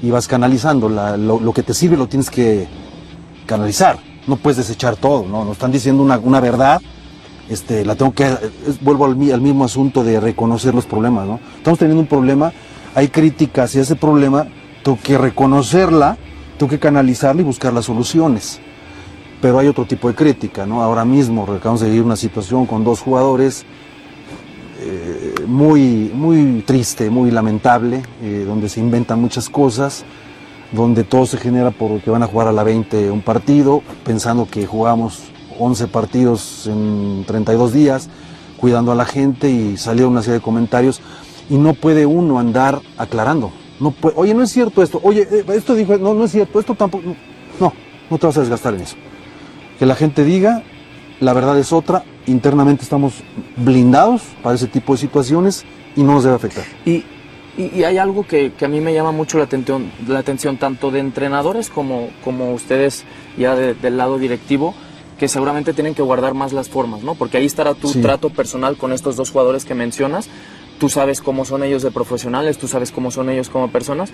y 0.00 0.10
vas 0.12 0.28
canalizando. 0.28 0.88
La- 0.88 1.16
lo, 1.16 1.40
lo 1.40 1.52
que 1.52 1.64
te 1.64 1.74
sirve 1.74 1.96
lo 1.96 2.06
tienes 2.06 2.30
que 2.30 2.68
canalizar. 3.48 3.98
No 4.28 4.36
puedes 4.36 4.58
desechar 4.58 4.94
todo, 4.96 5.26
¿no? 5.26 5.44
Nos 5.44 5.54
están 5.54 5.72
diciendo 5.72 6.02
una, 6.02 6.18
una 6.18 6.38
verdad, 6.40 6.80
este, 7.48 7.84
la 7.84 7.96
tengo 7.96 8.12
que... 8.12 8.24
es- 8.26 8.80
vuelvo 8.80 9.06
al, 9.06 9.16
mi- 9.16 9.32
al 9.32 9.40
mismo 9.40 9.64
asunto 9.64 10.04
de 10.04 10.20
reconocer 10.20 10.74
los 10.74 10.86
problemas, 10.86 11.26
¿no? 11.26 11.40
Estamos 11.56 11.78
teniendo 11.80 12.00
un 12.02 12.06
problema, 12.06 12.52
hay 12.94 13.08
críticas 13.08 13.74
y 13.74 13.80
ese 13.80 13.96
problema 13.96 14.46
tengo 14.84 14.98
que 15.02 15.18
reconocerla, 15.18 16.16
tengo 16.58 16.70
que 16.70 16.78
canalizarla 16.78 17.40
y 17.42 17.44
buscar 17.44 17.72
las 17.72 17.86
soluciones 17.86 18.60
pero 19.40 19.60
hay 19.60 19.68
otro 19.68 19.84
tipo 19.84 20.08
de 20.08 20.16
crítica, 20.16 20.66
¿no? 20.66 20.82
Ahora 20.82 21.04
mismo 21.04 21.44
acabamos 21.44 21.80
de 21.80 21.86
vivir 21.86 22.02
una 22.02 22.16
situación 22.16 22.66
con 22.66 22.82
dos 22.82 22.98
jugadores 22.98 23.64
eh, 24.80 25.34
muy, 25.46 26.10
muy 26.12 26.62
triste, 26.66 27.08
muy 27.08 27.30
lamentable, 27.30 28.02
eh, 28.20 28.44
donde 28.44 28.68
se 28.68 28.80
inventan 28.80 29.20
muchas 29.20 29.48
cosas, 29.48 30.04
donde 30.72 31.04
todo 31.04 31.26
se 31.26 31.38
genera 31.38 31.70
porque 31.70 32.10
van 32.10 32.22
a 32.22 32.26
jugar 32.26 32.48
a 32.48 32.52
la 32.52 32.62
20 32.62 33.10
un 33.10 33.22
partido, 33.22 33.82
pensando 34.04 34.46
que 34.50 34.66
jugamos 34.66 35.22
11 35.58 35.88
partidos 35.88 36.66
en 36.66 37.24
32 37.26 37.72
días, 37.72 38.08
cuidando 38.56 38.92
a 38.92 38.94
la 38.94 39.04
gente 39.04 39.50
y 39.50 39.76
salieron 39.76 40.12
una 40.12 40.22
serie 40.22 40.38
de 40.38 40.42
comentarios 40.44 41.00
y 41.48 41.56
no 41.56 41.74
puede 41.74 42.06
uno 42.06 42.38
andar 42.38 42.80
aclarando. 42.96 43.50
No 43.80 43.94
oye, 44.16 44.34
no 44.34 44.42
es 44.42 44.50
cierto 44.50 44.82
esto, 44.82 45.00
oye, 45.02 45.26
eh, 45.30 45.44
esto 45.54 45.74
dijo, 45.74 45.96
no, 45.98 46.12
no 46.12 46.24
es 46.24 46.32
cierto, 46.32 46.58
esto 46.58 46.74
tampoco, 46.74 47.04
no, 47.60 47.72
no 48.10 48.18
te 48.18 48.26
vas 48.26 48.36
a 48.36 48.40
desgastar 48.40 48.74
en 48.74 48.80
eso 48.80 48.96
que 49.78 49.86
la 49.86 49.94
gente 49.94 50.24
diga, 50.24 50.62
la 51.20 51.32
verdad 51.32 51.58
es 51.58 51.72
otra, 51.72 52.04
internamente 52.26 52.82
estamos 52.82 53.22
blindados 53.56 54.22
para 54.42 54.56
ese 54.56 54.66
tipo 54.66 54.92
de 54.92 54.98
situaciones 54.98 55.64
y 55.96 56.02
no 56.02 56.14
nos 56.14 56.24
debe 56.24 56.36
afectar. 56.36 56.64
Y, 56.84 57.04
y- 57.58 57.80
y 57.80 57.84
hay 57.84 57.98
algo 57.98 58.26
que, 58.26 58.52
que 58.56 58.64
a 58.64 58.68
mí 58.68 58.80
me 58.80 58.94
llama 58.94 59.12
mucho 59.12 59.36
la 59.36 59.44
atención, 59.44 59.90
la 60.06 60.20
atención 60.20 60.56
tanto 60.56 60.90
de 60.90 61.00
entrenadores 61.00 61.68
como, 61.68 62.08
como 62.24 62.52
ustedes 62.54 63.04
ya 63.36 63.54
de- 63.54 63.74
del 63.74 63.96
lado 63.98 64.18
directivo, 64.18 64.74
que 65.18 65.26
seguramente 65.28 65.72
tienen 65.74 65.94
que 65.94 66.02
guardar 66.02 66.34
más 66.34 66.52
las 66.52 66.68
formas, 66.68 67.02
¿no? 67.02 67.14
Porque 67.16 67.36
ahí 67.38 67.46
estará 67.46 67.74
tu 67.74 67.88
Sí. 67.88 68.00
trato 68.00 68.30
personal 68.30 68.76
con 68.76 68.92
estos 68.92 69.16
dos 69.16 69.30
jugadores 69.30 69.64
que 69.64 69.74
mencionas, 69.74 70.28
tú 70.78 70.88
sabes 70.88 71.20
cómo 71.20 71.44
son 71.44 71.64
ellos 71.64 71.82
de 71.82 71.90
profesionales, 71.90 72.56
tú 72.56 72.68
sabes 72.68 72.92
cómo 72.92 73.10
son 73.10 73.28
ellos 73.28 73.48
como 73.48 73.68
personas, 73.68 74.10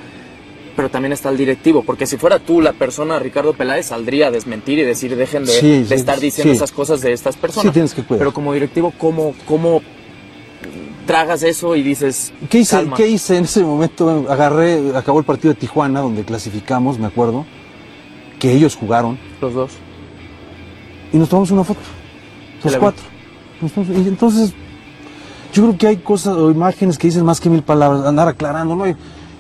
pero 0.77 0.89
también 0.89 1.13
está 1.13 1.29
el 1.29 1.37
directivo, 1.37 1.83
porque 1.85 2.07
si 2.07 2.17
fuera 2.17 2.39
tú 2.39 2.61
la 2.63 2.73
persona, 2.73 3.19
Ricardo 3.19 3.53
Peláez, 3.53 3.87
saldría 3.87 4.29
a 4.29 4.31
desmentir 4.31 4.79
y 4.79 4.83
decir, 4.83 5.15
dejen 5.15 5.45
de, 5.45 5.53
Sí, 5.53 5.79
de 5.81 5.85
sí, 5.85 5.95
estar 5.95 6.19
diciendo 6.19 6.53
esas 6.55 6.73
cosas 6.73 7.01
de 7.03 7.13
estas 7.13 7.37
personas. 7.37 7.67
Sí, 7.67 7.73
tienes 7.75 7.93
que 7.95 8.03
cuidar. 8.03 8.19
Pero 8.21 8.33
como 8.33 8.53
directivo, 8.55 8.93
¿cómo, 8.99 9.35
cómo 9.47 9.83
tragas 11.07 11.43
eso 11.43 11.77
y 11.77 11.83
dices, 11.83 12.33
¿Qué 12.51 12.61
hice, 12.61 12.77
calma? 12.77 12.97
¿Qué 12.97 13.09
hice 13.09 13.37
en 13.37 13.45
ese 13.45 13.63
momento? 13.63 14.27
Agarré, 14.29 14.97
acabó 14.97 15.19
el 15.19 15.25
partido 15.25 15.53
de 15.55 15.61
Tijuana, 15.61 16.01
donde 16.01 16.25
clasificamos, 16.25 16.99
me 16.99 17.07
acuerdo, 17.07 17.45
que 18.39 18.53
ellos 18.53 18.75
jugaron, 18.77 19.19
Los 19.41 19.55
dos. 19.55 19.71
y 21.13 21.17
nos 21.19 21.29
tomamos 21.29 21.51
una 21.51 21.65
foto, 21.65 21.81
los 22.63 22.77
cuatro. 22.77 23.03
Tomamos- 23.61 23.89
y 24.05 24.09
entonces, 24.09 24.53
yo 25.53 25.63
creo 25.63 25.79
que 25.79 25.87
hay 25.87 25.97
cosas 25.99 26.37
o 26.37 26.51
imágenes 26.51 26.99
que 26.99 27.07
dicen 27.07 27.25
más 27.25 27.41
que 27.41 27.49
mil 27.49 27.63
palabras, 27.63 28.05
andar 28.07 28.29
aclarando, 28.29 28.75
¿no? 28.75 28.87
Y, 28.89 28.97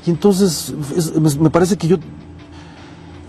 y 0.07 0.11
entonces, 0.11 0.73
es- 0.97 1.15
me- 1.15 1.35
me 1.45 1.51
parece 1.51 1.77
que 1.77 1.89
yo, 1.89 1.97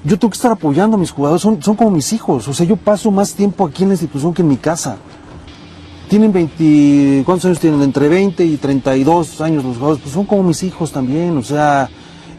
yo 0.04 0.20
tengo 0.20 0.30
que 0.30 0.36
estar 0.36 0.52
apoyando 0.52 0.96
a 0.98 1.00
mis 1.00 1.10
jugadores, 1.12 1.42
son, 1.42 1.62
son 1.64 1.76
como 1.76 1.90
mis 1.92 2.14
hijos, 2.14 2.48
o 2.48 2.54
sea, 2.54 2.66
yo 2.66 2.76
paso 2.76 3.10
más 3.12 3.34
tiempo 3.34 3.66
aquí 3.66 3.84
en 3.84 3.90
la 3.90 3.94
institución 3.96 4.34
que 4.34 4.42
en 4.44 4.48
mi 4.50 4.58
casa. 4.58 4.98
Tienen 6.10 6.32
20, 6.32 7.24
¿cuántos 7.26 7.46
años 7.46 7.60
tienen? 7.60 7.82
Entre 7.82 8.08
20 8.08 8.46
y 8.46 8.58
32 8.58 9.42
años 9.42 9.64
los 9.64 9.78
jugadores, 9.78 10.02
pues 10.04 10.14
son 10.14 10.26
como 10.26 10.44
mis 10.44 10.62
hijos 10.64 10.92
también, 10.92 11.36
o 11.36 11.42
sea, 11.42 11.90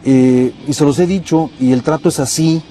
eh, 0.05 0.53
y 0.67 0.73
se 0.73 0.85
los 0.85 0.97
he 0.99 1.05
dicho, 1.05 1.49
y 1.59 1.73
el 1.73 1.83
trato 1.83 2.09
es 2.09 2.19
así. 2.19 2.61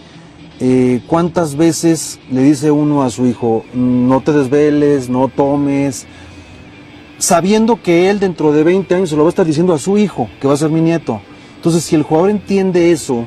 eh, 0.58 1.02
¿Cuántas 1.06 1.54
veces 1.54 2.18
le 2.30 2.42
dice 2.42 2.70
uno 2.70 3.02
a 3.02 3.10
su 3.10 3.26
hijo, 3.26 3.64
no 3.74 4.22
te 4.22 4.32
desveles, 4.32 5.10
no 5.10 5.28
tomes? 5.28 6.06
Sabiendo 7.18 7.82
que 7.82 8.08
él 8.08 8.18
dentro 8.18 8.52
de 8.52 8.64
20 8.64 8.94
años 8.94 9.10
se 9.10 9.16
lo 9.16 9.22
va 9.22 9.28
a 9.28 9.30
estar 9.30 9.46
diciendo 9.46 9.74
a 9.74 9.78
su 9.78 9.98
hijo, 9.98 10.28
que 10.40 10.48
va 10.48 10.54
a 10.54 10.56
ser 10.56 10.70
mi 10.70 10.80
nieto. 10.80 11.20
Entonces, 11.56 11.84
si 11.84 11.94
el 11.94 12.04
jugador 12.04 12.30
entiende 12.30 12.90
eso 12.90 13.26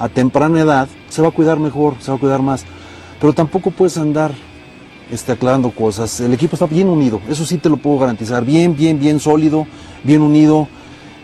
a 0.00 0.08
temprana 0.08 0.60
edad, 0.60 0.88
se 1.08 1.22
va 1.22 1.28
a 1.28 1.32
cuidar 1.32 1.60
mejor, 1.60 1.94
se 2.00 2.10
va 2.10 2.16
a 2.16 2.20
cuidar 2.20 2.42
más. 2.42 2.64
Pero 3.20 3.32
tampoco 3.32 3.70
puedes 3.70 3.96
andar 3.98 4.32
este, 5.10 5.32
aclarando 5.32 5.70
cosas. 5.70 6.20
El 6.20 6.32
equipo 6.32 6.56
está 6.56 6.66
bien 6.66 6.88
unido, 6.88 7.20
eso 7.28 7.44
sí 7.44 7.58
te 7.58 7.68
lo 7.68 7.76
puedo 7.76 7.98
garantizar. 7.98 8.44
Bien, 8.44 8.74
bien, 8.76 8.98
bien 8.98 9.20
sólido, 9.20 9.66
bien 10.02 10.22
unido. 10.22 10.68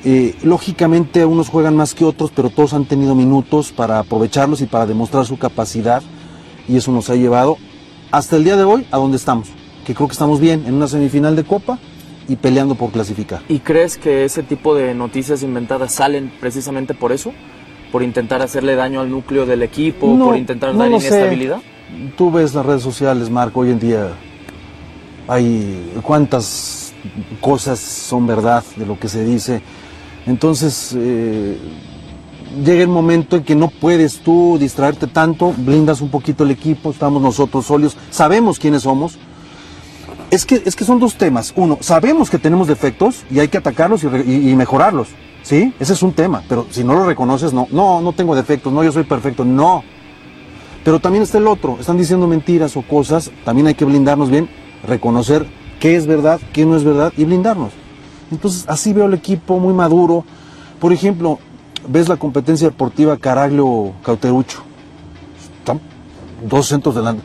Eh, 0.05 0.35
lógicamente 0.43 1.25
unos 1.27 1.49
juegan 1.49 1.77
más 1.77 1.95
que 1.95 2.05
otros, 2.05 2.33
pero 2.35 2.49
todos 2.49 2.73
han 2.73 2.87
tenido 2.87 3.15
minutos 3.15 3.71
para 3.71 3.99
aprovecharlos 3.99 4.61
y 4.63 4.67
para 4.67 4.87
demostrar 4.87 5.27
su 5.27 5.39
capacidad. 5.39 6.03
Y 6.69 6.77
eso 6.77 6.93
nos 6.93 7.11
ha 7.11 7.17
llevado 7.17 7.59
hasta 8.11 8.37
el 8.37 8.45
día 8.45 8.57
de 8.57 8.65
hoy 8.65 8.87
a 8.91 8.97
donde 8.97 9.17
estamos. 9.17 9.49
Que 9.87 9.95
creo 9.95 10.09
que 10.09 10.13
estamos 10.13 10.41
bien 10.41 10.65
en 10.67 10.75
una 10.75 10.89
semifinal 10.89 11.37
de 11.37 11.45
Copa 11.45 11.79
y 12.29 12.37
peleando 12.37 12.77
por 12.77 12.91
clasificar. 12.91 13.43
¿Y 13.49 13.59
crees 13.59 13.99
que 13.99 14.25
ese 14.25 14.43
tipo 14.43 14.75
de 14.75 14.95
noticias 14.95 15.43
inventadas 15.43 15.95
salen 15.95 16.33
precisamente 16.41 16.95
por 16.95 17.13
eso? 17.13 17.33
¿Por 17.91 18.03
intentar 18.05 18.41
hacerle 18.41 18.77
daño 18.77 19.01
al 19.01 19.11
núcleo 19.11 19.47
del 19.47 19.63
equipo? 19.63 20.15
No, 20.17 20.27
¿Por 20.27 20.37
intentar 20.37 20.73
no 20.75 20.89
dar 20.89 21.01
sé. 21.01 21.51
Tú 22.17 22.31
ves 22.31 22.55
las 22.55 22.65
redes 22.65 22.83
sociales, 22.83 23.31
Marco, 23.31 23.61
hoy 23.61 23.71
en 23.71 23.79
día 23.81 24.09
hay 25.29 25.93
cuántas 26.03 26.93
cosas 27.41 27.79
son 27.79 28.27
verdad 28.27 28.65
de 28.77 28.87
lo 28.87 28.99
que 28.99 29.09
se 29.09 29.25
dice. 29.25 29.63
Entonces, 30.27 30.95
eh, 30.97 31.59
llega 32.65 32.83
el 32.83 32.89
momento 32.89 33.37
en 33.37 33.45
que 33.45 33.55
no 33.55 33.69
puedes 33.69 34.21
tú 34.21 34.57
distraerte 34.59 35.07
tanto, 35.07 35.53
blindas 35.57 36.01
un 36.01 36.11
poquito 36.11 36.45
el 36.45 36.51
equipo, 36.51 36.91
estamos 36.91 37.23
nosotros 37.23 37.67
sólidos, 37.67 37.97
sabemos 38.11 38.59
quiénes 38.59 38.83
somos. 38.83 39.19
Es 40.31 40.47
que, 40.47 40.63
es 40.65 40.77
que 40.77 40.85
son 40.85 41.01
dos 41.01 41.15
temas. 41.17 41.53
Uno, 41.57 41.79
sabemos 41.81 42.31
que 42.31 42.39
tenemos 42.39 42.69
defectos 42.69 43.25
y 43.31 43.41
hay 43.41 43.49
que 43.49 43.59
atacarlos 43.59 44.05
y- 44.05 44.51
y 44.51 44.55
mejorarlos. 44.55 45.09
¿Sí? 45.43 45.73
Ese 45.81 45.95
es 45.95 46.03
un 46.03 46.13
tema. 46.13 46.43
Pero 46.49 46.67
si 46.71 46.85
no 46.85 46.93
lo 46.93 47.05
reconoces, 47.07 47.53
no. 47.53 47.67
No, 47.73 48.01
no 48.01 48.13
tengo 48.13 48.37
defectos, 48.37 48.73
no, 48.73 48.85
yo 48.85 48.93
soy 48.93 49.05
perfecto. 49.05 49.45
No. 49.45 49.83
Pero 50.85 50.99
también 51.01 51.23
está 51.23 51.39
el 51.39 51.47
otro. 51.47 51.77
Están 51.81 51.97
diciendo 51.99 52.27
mentiras 52.27 52.77
o 52.77 52.83
cosas. 52.83 53.31
También 53.45 53.67
hay 53.67 53.75
que 53.75 53.85
blindarnos 53.85 54.31
bien, 54.31 54.49
reconocer 54.87 55.47
qué 55.79 55.97
es 55.97 56.07
verdad, 56.07 56.41
qué 56.53 56.65
no 56.65 56.77
es 56.77 56.85
verdad 56.85 57.13
y 57.17 57.25
blindarnos. 57.25 57.73
Entonces, 58.31 58.65
así 58.69 58.93
veo 58.93 59.07
el 59.07 59.15
equipo 59.15 59.59
muy 59.59 59.75
maduro. 59.75 60.25
Por 60.79 60.93
ejemplo, 60.93 61.39
ves 61.89 62.09
la 62.09 62.17
competencia 62.17 62.69
deportiva 62.69 63.17
Caraglio-Cauterucho. 63.17 64.63
Están 65.59 65.81
dos 66.49 66.67
centros 66.67 66.95
delante. 66.95 67.23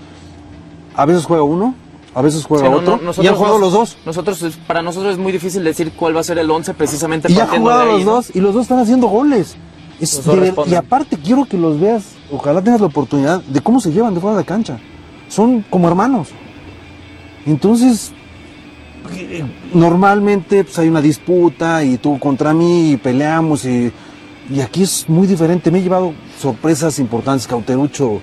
A 0.95 1.05
veces 1.05 1.25
juega 1.25 1.43
uno, 1.43 1.75
a 2.13 2.21
veces 2.21 2.45
juega 2.45 2.65
Sí, 2.65 2.71
no, 2.71 2.77
otro. 2.77 2.99
no, 3.03 3.11
y 3.21 3.27
han 3.27 3.35
jugado 3.35 3.59
los 3.59 3.73
dos. 3.73 3.97
Nosotros, 4.05 4.43
para 4.67 4.81
nosotros 4.81 5.13
es 5.13 5.19
muy 5.19 5.31
difícil 5.31 5.63
decir 5.63 5.91
cuál 5.93 6.15
va 6.15 6.21
a 6.21 6.23
ser 6.23 6.37
el 6.37 6.49
11 6.49 6.73
precisamente 6.73 7.31
Y 7.31 7.35
ha 7.35 7.39
partiendo 7.39 7.69
jugado 7.69 7.85
de 7.85 7.91
ahí, 7.91 7.97
los 7.97 8.05
¿no? 8.05 8.11
dos 8.13 8.31
y 8.33 8.39
los 8.39 8.53
dos 8.53 8.63
están 8.63 8.79
haciendo 8.79 9.07
goles. 9.07 9.55
Es 9.99 10.25
de 10.25 10.53
y 10.67 10.75
aparte 10.75 11.17
quiero 11.17 11.45
que 11.45 11.57
los 11.57 11.79
veas, 11.79 12.03
ojalá 12.31 12.61
tengas 12.61 12.81
la 12.81 12.87
oportunidad 12.87 13.41
de 13.41 13.61
cómo 13.61 13.79
se 13.79 13.91
llevan 13.91 14.13
de 14.13 14.19
fuera 14.19 14.37
de 14.37 14.43
la 14.43 14.47
cancha. 14.47 14.77
Son 15.27 15.63
como 15.69 15.87
hermanos. 15.87 16.29
Entonces, 17.45 18.11
eh, 19.15 19.43
normalmente 19.73 20.63
pues, 20.63 20.77
hay 20.79 20.87
una 20.87 21.01
disputa 21.01 21.83
y 21.83 21.97
tú 21.97 22.17
contra 22.19 22.53
mí 22.53 22.91
y 22.91 22.97
peleamos 22.97 23.65
y, 23.65 23.91
y 24.49 24.61
aquí 24.61 24.83
es 24.83 25.07
muy 25.07 25.27
diferente. 25.27 25.71
Me 25.71 25.79
he 25.79 25.83
llevado 25.83 26.13
sorpresas 26.39 26.99
importantes. 26.99 27.47
Cauterucho, 27.47 28.19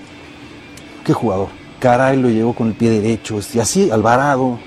qué 1.03 1.13
jugador. 1.13 1.49
Caray, 1.79 2.17
lo 2.17 2.29
llevó 2.29 2.53
con 2.53 2.67
el 2.67 2.73
pie 2.73 2.89
derecho. 2.89 3.39
Y 3.53 3.59
así, 3.59 3.91
Alvarado. 3.91 4.59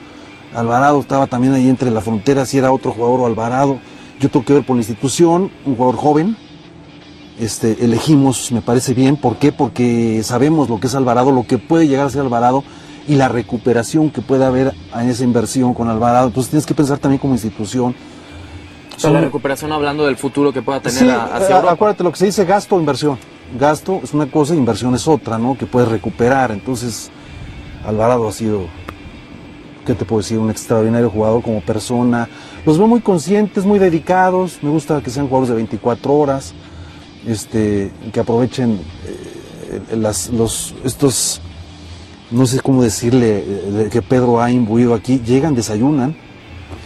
Alvarado 0.55 1.01
estaba 1.01 1.27
también 1.27 1.53
ahí 1.53 1.68
entre 1.68 1.90
la 1.90 2.01
frontera, 2.01 2.46
si 2.46 2.59
era 2.59 2.72
otro 2.72 2.92
jugador 2.92 3.20
o 3.20 3.27
Alvarado. 3.27 3.79
Yo 4.20 4.31
tengo 4.31 4.44
que 4.44 4.55
ver 4.55 4.64
por 4.64 4.77
la 4.77 4.81
institución, 4.81 5.51
un 5.66 5.77
jugador 5.77 5.96
joven. 5.96 6.37
Este, 7.38 7.85
elegimos, 7.85 8.51
me 8.53 8.62
parece 8.62 8.94
bien. 8.94 9.16
¿Por 9.16 9.37
qué? 9.37 9.53
Porque 9.53 10.22
sabemos 10.25 10.68
lo 10.70 10.81
que 10.81 10.87
es 10.87 10.94
Alvarado, 10.94 11.31
lo 11.33 11.46
que 11.46 11.59
puede 11.59 11.87
llegar 11.87 12.07
a 12.07 12.11
ser 12.11 12.22
Alvarado 12.22 12.64
y 13.07 13.14
la 13.16 13.29
recuperación 13.29 14.11
que 14.11 14.22
puede 14.22 14.44
haber 14.44 14.72
en 14.94 15.09
esa 15.11 15.22
inversión 15.25 15.75
con 15.75 15.88
Alvarado. 15.88 16.29
Entonces 16.29 16.51
tienes 16.51 16.66
que 16.66 16.75
pensar 16.75 16.99
también 16.99 17.18
como 17.18 17.35
institución. 17.35 17.94
O 18.96 18.99
sea, 18.99 19.11
la 19.11 19.20
recuperación 19.20 19.70
hablando 19.72 20.07
del 20.07 20.16
futuro 20.16 20.51
que 20.53 20.62
pueda 20.62 20.81
tener 20.81 20.99
Sí, 20.99 21.09
hacia 21.09 21.57
Europa. 21.57 21.72
acuérdate 21.72 22.03
lo 22.03 22.11
que 22.11 22.18
se 22.18 22.27
dice 22.27 22.44
gasto 22.46 22.77
o 22.77 22.81
inversión. 22.81 23.18
Gasto 23.59 24.01
es 24.03 24.14
una 24.14 24.27
cosa, 24.31 24.55
inversión 24.55 24.94
es 24.94 25.07
otra, 25.07 25.37
¿no? 25.38 25.57
Que 25.59 25.66
puedes 25.66 25.90
recuperar. 25.90 26.51
Entonces, 26.51 27.11
Alvarado 27.87 28.27
ha 28.27 28.33
sido, 28.33 28.62
¿qué 29.85 29.92
te 29.94 30.07
puedo 30.07 30.22
decir? 30.22 30.38
Un 30.38 30.51
extraordinario 30.51 31.11
jugador 31.11 31.42
como 31.42 31.61
persona. 31.61 32.27
Los 32.64 32.79
veo 32.79 32.87
muy 32.87 33.01
conscientes, 33.03 33.66
muy 33.66 33.79
dedicados. 33.79 34.59
Me 34.62 34.70
gusta 34.70 35.03
que 35.03 35.11
sean 35.11 35.27
jugadores 35.29 35.51
de 35.51 35.57
24 35.57 36.14
horas, 36.14 36.55
este, 37.27 37.91
que 38.12 38.21
aprovechen 38.21 38.81
eh, 39.05 39.97
los, 39.97 40.75
estos, 40.85 41.41
no 42.31 42.47
sé 42.47 42.61
cómo 42.61 42.83
decirle, 42.83 43.45
eh, 43.47 43.89
que 43.91 44.03
Pedro 44.03 44.41
ha 44.41 44.51
imbuido 44.51 44.95
aquí. 44.95 45.21
Llegan, 45.25 45.55
desayunan 45.55 46.17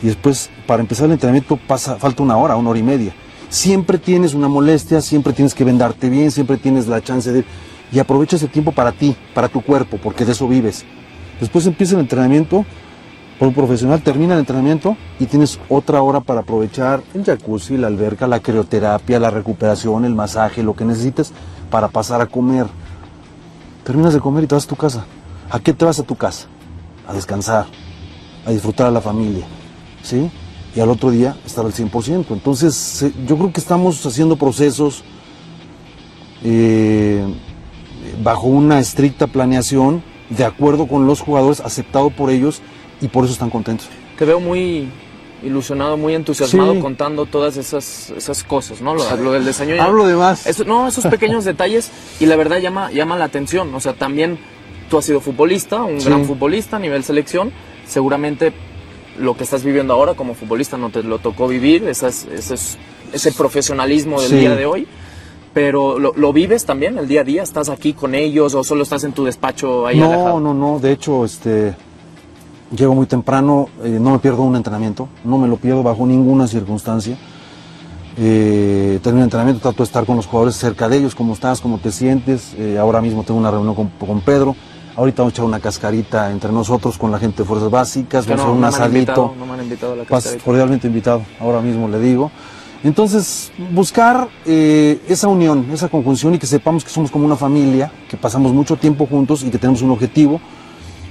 y 0.02 0.06
después 0.06 0.50
para 0.66 0.80
empezar 0.82 1.06
el 1.06 1.12
entrenamiento 1.12 1.56
pasa, 1.56 1.96
falta 1.96 2.22
una 2.22 2.36
hora, 2.36 2.56
una 2.56 2.70
hora 2.70 2.78
y 2.78 2.82
media. 2.82 3.14
Siempre 3.48 3.98
tienes 3.98 4.34
una 4.34 4.48
molestia, 4.48 5.00
siempre 5.00 5.32
tienes 5.32 5.54
que 5.54 5.64
vendarte 5.64 6.08
bien, 6.08 6.30
siempre 6.30 6.56
tienes 6.56 6.86
la 6.86 7.02
chance 7.02 7.32
de... 7.32 7.44
Y 7.92 7.98
aprovecha 7.98 8.36
ese 8.36 8.46
tiempo 8.46 8.70
para 8.70 8.92
ti, 8.92 9.16
para 9.34 9.48
tu 9.48 9.60
cuerpo, 9.60 9.98
porque 10.00 10.24
de 10.24 10.32
eso 10.32 10.46
vives. 10.46 10.84
Después 11.40 11.66
empieza 11.66 11.94
el 11.94 12.02
entrenamiento 12.02 12.64
por 13.40 13.48
un 13.48 13.54
profesional, 13.54 14.02
termina 14.02 14.34
el 14.34 14.40
entrenamiento 14.40 14.98
y 15.18 15.24
tienes 15.24 15.58
otra 15.70 16.02
hora 16.02 16.20
para 16.20 16.40
aprovechar 16.40 17.02
el 17.14 17.24
jacuzzi, 17.24 17.78
la 17.78 17.86
alberca, 17.86 18.26
la 18.26 18.40
crioterapia, 18.40 19.18
la 19.18 19.30
recuperación, 19.30 20.04
el 20.04 20.14
masaje, 20.14 20.62
lo 20.62 20.74
que 20.74 20.84
necesites 20.84 21.32
para 21.70 21.88
pasar 21.88 22.20
a 22.20 22.26
comer. 22.26 22.66
Terminas 23.82 24.12
de 24.12 24.20
comer 24.20 24.44
y 24.44 24.46
te 24.46 24.54
vas 24.54 24.66
a 24.66 24.68
tu 24.68 24.76
casa. 24.76 25.06
¿A 25.48 25.58
qué 25.58 25.72
te 25.72 25.86
vas 25.86 25.98
a 25.98 26.02
tu 26.02 26.16
casa? 26.16 26.48
A 27.08 27.14
descansar, 27.14 27.64
a 28.44 28.50
disfrutar 28.50 28.88
a 28.88 28.90
la 28.90 29.00
familia, 29.00 29.46
¿sí? 30.02 30.30
Y 30.76 30.80
al 30.80 30.90
otro 30.90 31.10
día 31.10 31.34
estar 31.46 31.64
al 31.64 31.72
100%. 31.72 32.26
Entonces, 32.32 33.06
yo 33.26 33.38
creo 33.38 33.54
que 33.54 33.60
estamos 33.60 34.04
haciendo 34.04 34.36
procesos 34.36 35.02
eh, 36.44 37.24
bajo 38.22 38.48
una 38.48 38.80
estricta 38.80 39.28
planeación, 39.28 40.02
de 40.28 40.44
acuerdo 40.44 40.86
con 40.86 41.06
los 41.06 41.22
jugadores, 41.22 41.60
aceptado 41.60 42.10
por 42.10 42.28
ellos 42.28 42.60
y 43.00 43.08
por 43.08 43.24
eso 43.24 43.32
están 43.32 43.50
contentos. 43.50 43.88
Te 44.18 44.24
veo 44.24 44.40
muy 44.40 44.88
ilusionado, 45.42 45.96
muy 45.96 46.14
entusiasmado 46.14 46.74
Sí. 46.74 46.80
contando 46.80 47.24
todas 47.26 47.56
esas, 47.56 48.10
esas 48.10 48.44
cosas, 48.44 48.82
¿no? 48.82 48.94
Lo, 48.94 49.16
lo 49.16 49.32
del 49.32 49.44
desayuno. 49.44 49.82
Hablo 49.82 50.06
de 50.06 50.14
más. 50.14 50.46
Eso- 50.46 50.64
no, 50.64 50.86
esos 50.88 51.06
pequeños 51.06 51.44
detalles 51.46 51.90
y 52.20 52.26
la 52.26 52.36
verdad 52.36 52.58
llama, 52.58 52.90
llama 52.92 53.16
la 53.16 53.24
atención. 53.24 53.74
O 53.74 53.80
sea, 53.80 53.94
también 53.94 54.38
tú 54.90 54.98
has 54.98 55.04
sido 55.06 55.20
futbolista, 55.20 55.82
un 55.82 56.00
Sí. 56.00 56.08
gran 56.08 56.26
futbolista 56.26 56.76
a 56.76 56.78
nivel 56.80 57.04
selección. 57.04 57.52
Seguramente 57.88 58.52
lo 59.18 59.34
que 59.36 59.44
estás 59.44 59.64
viviendo 59.64 59.94
ahora 59.94 60.14
como 60.14 60.34
futbolista 60.34 60.76
no 60.76 60.90
te 60.90 61.02
lo 61.02 61.18
tocó 61.18 61.48
vivir, 61.48 61.84
esas, 61.88 62.26
esas- 62.26 62.76
ese 63.12 63.32
profesionalismo 63.32 64.20
del 64.20 64.30
Sí. 64.30 64.36
día 64.40 64.54
de 64.54 64.66
hoy. 64.66 64.86
Pero 65.54 65.98
lo, 65.98 66.12
lo 66.14 66.32
vives 66.32 66.64
también 66.64 66.96
el 66.98 67.08
día 67.08 67.22
a 67.22 67.24
día, 67.24 67.42
estás 67.42 67.70
aquí 67.70 67.92
con 67.92 68.14
ellos 68.14 68.54
o 68.54 68.62
solo 68.62 68.82
estás 68.84 69.02
en 69.04 69.12
tu 69.12 69.24
despacho 69.24 69.84
ahí 69.86 69.98
no, 69.98 70.06
alejado? 70.12 70.38
no, 70.38 70.54
no. 70.54 70.78
De 70.78 70.92
hecho, 70.92 71.24
este, 71.24 71.74
Llego 72.70 72.94
muy 72.94 73.06
temprano, 73.06 73.68
eh, 73.82 73.98
no 74.00 74.10
me 74.10 74.18
pierdo 74.20 74.42
un 74.42 74.54
entrenamiento, 74.54 75.08
no 75.24 75.38
me 75.38 75.48
lo 75.48 75.56
pierdo 75.56 75.82
bajo 75.82 76.06
ninguna 76.06 76.46
circunstancia. 76.46 77.16
Eh, 78.16 79.00
termino 79.02 79.24
el 79.24 79.26
entrenamiento, 79.26 79.60
trato 79.62 79.78
de 79.78 79.84
estar 79.84 80.04
con 80.04 80.16
los 80.16 80.26
jugadores 80.26 80.56
cerca 80.56 80.88
de 80.88 80.98
ellos, 80.98 81.14
cómo 81.14 81.32
estás, 81.32 81.60
cómo 81.60 81.78
te 81.78 81.90
sientes. 81.90 82.54
Eh, 82.56 82.78
ahora 82.78 83.00
mismo 83.00 83.24
tengo 83.24 83.40
una 83.40 83.50
reunión 83.50 83.74
con, 83.74 83.88
con 83.88 84.20
Pedro. 84.20 84.54
Ahorita 84.94 85.22
vamos 85.22 85.32
a 85.32 85.34
echar 85.34 85.44
una 85.46 85.60
cascarita 85.60 86.30
entre 86.30 86.52
nosotros 86.52 86.96
con 86.98 87.10
la 87.10 87.18
gente 87.18 87.42
de 87.42 87.44
Fuerzas 87.48 87.70
Básicas, 87.70 88.26
vamos 88.26 88.42
a 88.42 88.44
no, 88.44 88.50
hacer 88.50 88.54
un 88.54 88.60
no 88.60 88.66
asadito. 88.66 88.98
invitado, 88.98 89.34
no 89.38 89.46
me 89.46 89.52
han 89.54 89.62
invitado 89.62 89.92
a 89.92 89.96
la 89.96 90.04
cascarita. 90.04 90.44
cordialmente 90.44 90.86
invitado, 90.86 91.22
ahora 91.40 91.60
mismo 91.60 91.88
le 91.88 91.98
digo. 91.98 92.30
Entonces, 92.82 93.52
buscar 93.72 94.28
eh, 94.46 95.00
esa 95.08 95.28
unión, 95.28 95.66
esa 95.72 95.88
conjunción 95.88 96.34
y 96.34 96.38
que 96.38 96.46
sepamos 96.46 96.84
que 96.84 96.90
somos 96.90 97.10
como 97.10 97.24
una 97.26 97.36
familia, 97.36 97.90
que 98.08 98.16
pasamos 98.16 98.52
mucho 98.52 98.76
tiempo 98.76 99.06
juntos 99.06 99.42
y 99.42 99.50
que 99.50 99.58
tenemos 99.58 99.82
un 99.82 99.90
objetivo, 99.90 100.40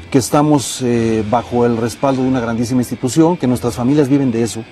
que 0.09 0.17
estamos 0.17 0.81
eh, 0.81 1.23
bajo 1.29 1.65
el 1.65 1.77
respaldo 1.77 2.23
de 2.23 2.27
una 2.27 2.39
grandísima 2.39 2.81
institución, 2.81 3.37
que 3.37 3.47
nuestras 3.47 3.75
familias 3.75 4.09
viven 4.09 4.31
de 4.31 4.43
eso. 4.43 4.63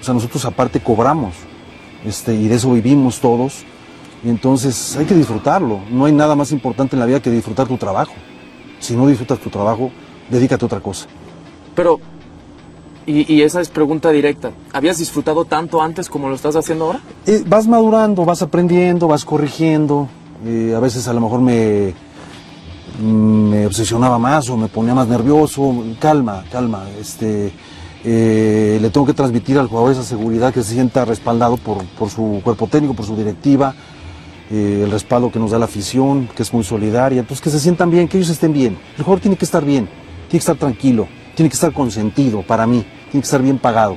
O 0.00 0.04
sea, 0.04 0.14
nosotros 0.14 0.44
aparte 0.44 0.80
cobramos 0.80 1.34
este, 2.04 2.34
y 2.34 2.48
de 2.48 2.56
eso 2.56 2.72
vivimos 2.72 3.20
todos. 3.20 3.64
Y 4.24 4.28
entonces 4.28 4.96
hay 4.96 5.06
que 5.06 5.14
disfrutarlo. 5.14 5.80
No 5.90 6.04
hay 6.04 6.12
nada 6.12 6.34
más 6.34 6.52
importante 6.52 6.96
en 6.96 7.00
la 7.00 7.06
vida 7.06 7.20
que 7.20 7.30
disfrutar 7.30 7.66
tu 7.66 7.76
trabajo. 7.76 8.12
Si 8.78 8.94
no 8.94 9.06
disfrutas 9.06 9.38
tu 9.38 9.48
trabajo, 9.48 9.90
dedícate 10.28 10.64
a 10.64 10.66
otra 10.66 10.80
cosa. 10.80 11.06
Pero, 11.74 12.00
y, 13.06 13.32
y 13.32 13.42
esa 13.42 13.60
es 13.60 13.68
pregunta 13.68 14.10
directa, 14.10 14.50
¿habías 14.72 14.98
disfrutado 14.98 15.44
tanto 15.44 15.80
antes 15.80 16.08
como 16.08 16.28
lo 16.28 16.34
estás 16.34 16.56
haciendo 16.56 16.86
ahora? 16.86 17.00
Eh, 17.26 17.42
vas 17.46 17.66
madurando, 17.66 18.24
vas 18.24 18.42
aprendiendo, 18.42 19.08
vas 19.08 19.24
corrigiendo. 19.24 20.08
Eh, 20.44 20.74
a 20.76 20.80
veces 20.80 21.08
a 21.08 21.12
lo 21.12 21.20
mejor 21.20 21.40
me, 21.40 21.94
me 22.98 23.66
obsesionaba 23.66 24.18
más 24.18 24.48
o 24.50 24.56
me 24.56 24.68
ponía 24.68 24.94
más 24.94 25.08
nervioso. 25.08 25.84
Calma, 26.00 26.44
calma. 26.50 26.84
Este, 27.00 27.52
eh, 28.04 28.78
le 28.80 28.90
tengo 28.90 29.06
que 29.06 29.14
transmitir 29.14 29.58
al 29.58 29.66
jugador 29.68 29.92
esa 29.92 30.04
seguridad 30.04 30.52
que 30.52 30.62
se 30.62 30.74
sienta 30.74 31.04
respaldado 31.04 31.56
por, 31.56 31.84
por 31.98 32.10
su 32.10 32.40
cuerpo 32.44 32.66
técnico, 32.66 32.94
por 32.94 33.04
su 33.06 33.16
directiva, 33.16 33.74
eh, 34.50 34.82
el 34.84 34.90
respaldo 34.90 35.30
que 35.30 35.38
nos 35.38 35.50
da 35.50 35.58
la 35.58 35.66
afición, 35.66 36.28
que 36.34 36.42
es 36.42 36.52
muy 36.52 36.64
solidaria. 36.64 37.20
Entonces 37.20 37.42
que 37.42 37.50
se 37.50 37.60
sientan 37.60 37.90
bien, 37.90 38.08
que 38.08 38.16
ellos 38.18 38.30
estén 38.30 38.52
bien. 38.52 38.76
El 38.96 39.04
jugador 39.04 39.20
tiene 39.20 39.36
que 39.36 39.44
estar 39.44 39.64
bien, 39.64 39.86
tiene 39.86 40.30
que 40.30 40.36
estar 40.38 40.56
tranquilo, 40.56 41.06
tiene 41.34 41.48
que 41.48 41.54
estar 41.54 41.72
consentido 41.72 42.42
para 42.42 42.66
mí, 42.66 42.84
tiene 43.10 43.22
que 43.22 43.26
estar 43.26 43.42
bien 43.42 43.58
pagado. 43.58 43.96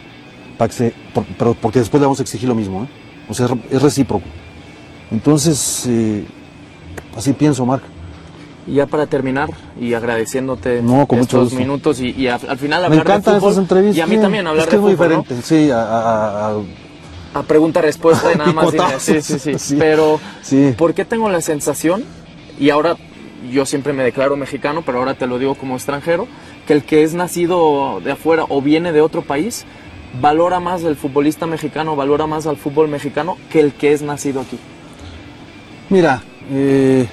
Para 0.58 0.70
que 0.70 0.76
se, 0.76 0.94
pero 1.40 1.56
porque 1.56 1.80
después 1.80 2.00
le 2.00 2.06
vamos 2.06 2.20
a 2.20 2.24
exigir 2.24 2.48
lo 2.48 2.54
mismo. 2.56 2.84
¿eh? 2.84 2.88
O 3.30 3.34
sea, 3.34 3.46
es 3.46 3.52
re- 3.52 3.62
es 3.72 3.82
recíproco. 3.82 4.26
Entonces, 5.10 5.88
así 7.16 7.34
pienso, 7.34 7.66
Marc. 7.66 7.84
Y 8.68 8.74
ya 8.76 8.86
para 8.86 9.08
terminar, 9.08 9.50
y 9.80 9.94
agradeciéndote 9.96 10.82
No, 10.84 11.08
con 11.08 11.20
mucho 11.20 11.42
estos 11.44 11.54
minutos 11.58 12.00
y, 12.00 12.12
y 12.12 12.28
a- 12.28 12.36
al 12.36 12.58
final 12.60 12.82
Me 12.82 12.86
hablar 12.86 12.92
de 12.92 13.02
encantan 13.14 13.36
fútbol, 13.36 13.50
estas 13.52 13.62
entrevistas. 13.64 13.98
Y 13.98 14.02
a 14.02 14.08
mí 14.08 14.16
sí. 14.16 14.22
también 14.22 14.46
hablar 14.48 14.64
es 14.66 14.70
que 14.70 14.76
de 14.76 14.78
es 14.78 14.82
muy 14.84 14.92
fútbol, 14.96 15.10
¿no? 15.10 15.18
diferente, 15.22 15.48
sí, 15.48 15.72
a- 15.72 16.50
a- 17.34 17.44
pregunta-respuesta 17.44 18.34
y 18.34 18.38
nada 18.38 18.54
más. 18.54 18.70
sí, 19.00 19.22
sí, 19.22 19.40
Sí. 19.58 19.76
Pero, 19.80 20.20
Sí. 20.44 20.74
¿por 20.78 20.94
qué 20.94 21.06
tengo 21.06 21.30
la 21.30 21.42
sensación, 21.42 22.04
y 22.60 22.70
ahora 22.70 22.98
yo 23.52 23.66
siempre 23.66 23.94
me 23.94 24.04
declaro 24.04 24.36
mexicano, 24.36 24.84
pero 24.86 25.00
ahora 25.00 25.16
te 25.16 25.26
lo 25.26 25.40
digo 25.40 25.56
como 25.56 25.76
extranjero, 25.76 26.28
que 26.68 26.74
el 26.74 26.84
que 26.84 27.04
es 27.04 27.16
nacido 27.16 28.00
de 28.04 28.12
afuera 28.12 28.46
o 28.48 28.62
viene 28.62 28.92
de 28.92 29.02
otro 29.02 29.24
país, 29.24 29.66
valora 30.22 30.60
más 30.60 30.84
el 30.84 30.96
futbolista 30.96 31.48
mexicano, 31.48 31.96
valora 31.96 32.28
más 32.28 32.46
al 32.46 32.58
fútbol 32.58 32.88
mexicano 32.90 33.38
que 33.50 33.60
el 33.62 33.74
que 33.74 33.94
es 33.94 34.04
nacido 34.04 34.42
aquí? 34.42 34.60
Mira, 35.90 36.22
eh, 36.52 37.08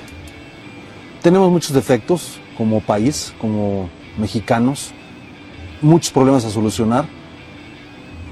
tenemos 1.28 1.50
muchos 1.50 1.74
defectos 1.74 2.40
como 2.56 2.80
país, 2.80 3.34
como 3.38 3.90
mexicanos, 4.16 4.92
muchos 5.82 6.10
problemas 6.10 6.42
a 6.46 6.50
solucionar, 6.50 7.06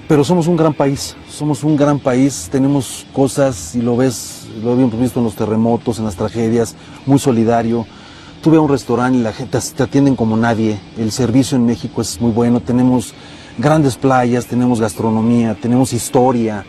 pero 0.08 0.24
somos 0.24 0.46
un 0.46 0.56
gran 0.56 0.72
país, 0.72 1.14
somos 1.28 1.62
un 1.62 1.76
gran 1.76 1.98
país, 1.98 2.48
tenemos 2.50 3.06
cosas, 3.12 3.74
y 3.74 3.82
lo 3.82 3.98
ves, 3.98 4.48
lo 4.64 4.72
habíamos 4.72 4.98
visto 4.98 5.20
en 5.20 5.26
los 5.26 5.34
terremotos, 5.34 5.98
en 5.98 6.06
las 6.06 6.16
tragedias, 6.16 6.74
muy 7.04 7.18
solidario. 7.18 7.86
Tú 8.42 8.50
ve 8.50 8.56
a 8.56 8.60
un 8.60 8.70
restaurante 8.70 9.18
y 9.18 9.20
la 9.20 9.34
gente 9.34 9.58
te 9.60 9.82
atienden 9.82 10.16
como 10.16 10.38
nadie, 10.38 10.80
el 10.96 11.12
servicio 11.12 11.58
en 11.58 11.66
México 11.66 12.00
es 12.00 12.18
muy 12.18 12.30
bueno, 12.30 12.60
tenemos 12.60 13.12
grandes 13.58 13.96
playas, 13.96 14.46
tenemos 14.46 14.80
gastronomía, 14.80 15.54
tenemos 15.54 15.92
historia, 15.92 16.64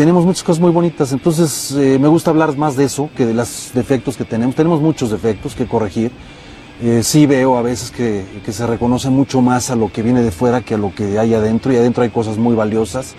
tenemos 0.00 0.24
muchas 0.24 0.42
cosas 0.42 0.62
muy 0.62 0.70
bonitas, 0.70 1.12
entonces 1.12 1.72
eh, 1.72 1.98
me 1.98 2.08
gusta 2.08 2.30
hablar 2.30 2.56
más 2.56 2.74
de 2.74 2.84
eso 2.84 3.10
que 3.14 3.26
de 3.26 3.34
los 3.34 3.70
defectos 3.74 4.16
que 4.16 4.24
tenemos. 4.24 4.54
Tenemos 4.54 4.80
muchos 4.80 5.10
defectos 5.10 5.54
que 5.54 5.66
corregir. 5.66 6.10
Eh, 6.80 7.02
sí 7.02 7.26
veo 7.26 7.58
a 7.58 7.60
veces 7.60 7.90
que, 7.90 8.24
que 8.42 8.50
se 8.50 8.66
reconoce 8.66 9.10
mucho 9.10 9.42
más 9.42 9.68
a 9.68 9.76
lo 9.76 9.92
que 9.92 10.00
viene 10.02 10.22
de 10.22 10.30
fuera 10.30 10.62
que 10.62 10.72
a 10.72 10.78
lo 10.78 10.94
que 10.94 11.18
hay 11.18 11.34
adentro 11.34 11.70
y 11.70 11.76
adentro 11.76 12.02
hay 12.02 12.08
cosas 12.08 12.38
muy 12.38 12.54
valiosas, 12.54 13.14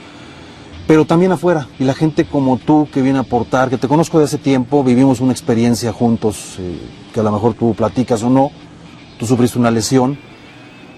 pero 0.88 1.06
también 1.06 1.32
afuera. 1.32 1.68
Y 1.78 1.84
la 1.84 1.94
gente 1.94 2.26
como 2.26 2.58
tú 2.58 2.88
que 2.92 3.04
viene 3.04 3.20
a 3.20 3.22
aportar, 3.22 3.70
que 3.70 3.78
te 3.78 3.88
conozco 3.88 4.18
de 4.18 4.24
hace 4.26 4.40
tiempo, 4.40 4.84
vivimos 4.84 5.20
una 5.20 5.34
experiencia 5.34 5.94
juntos, 5.94 6.56
eh, 6.58 6.80
que 7.14 7.20
a 7.20 7.24
lo 7.24 7.32
mejor 7.32 7.54
tú 7.54 7.76
platicas 7.76 8.24
o 8.24 8.30
no, 8.32 8.50
tú 9.20 9.28
sufriste 9.28 9.60
una 9.60 9.70
lesión 9.70 10.18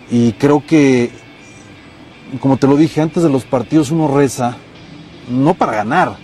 y 0.09 0.31
creo 0.31 0.65
que, 0.65 1.11
como 2.39 2.55
te 2.55 2.67
lo 2.67 2.77
dije 2.77 3.01
antes 3.01 3.21
de 3.21 3.29
los 3.29 3.43
partidos, 3.43 3.91
uno 3.91 4.07
reza 4.07 4.55
no 5.29 5.53
para 5.53 5.73
ganar, 5.73 6.15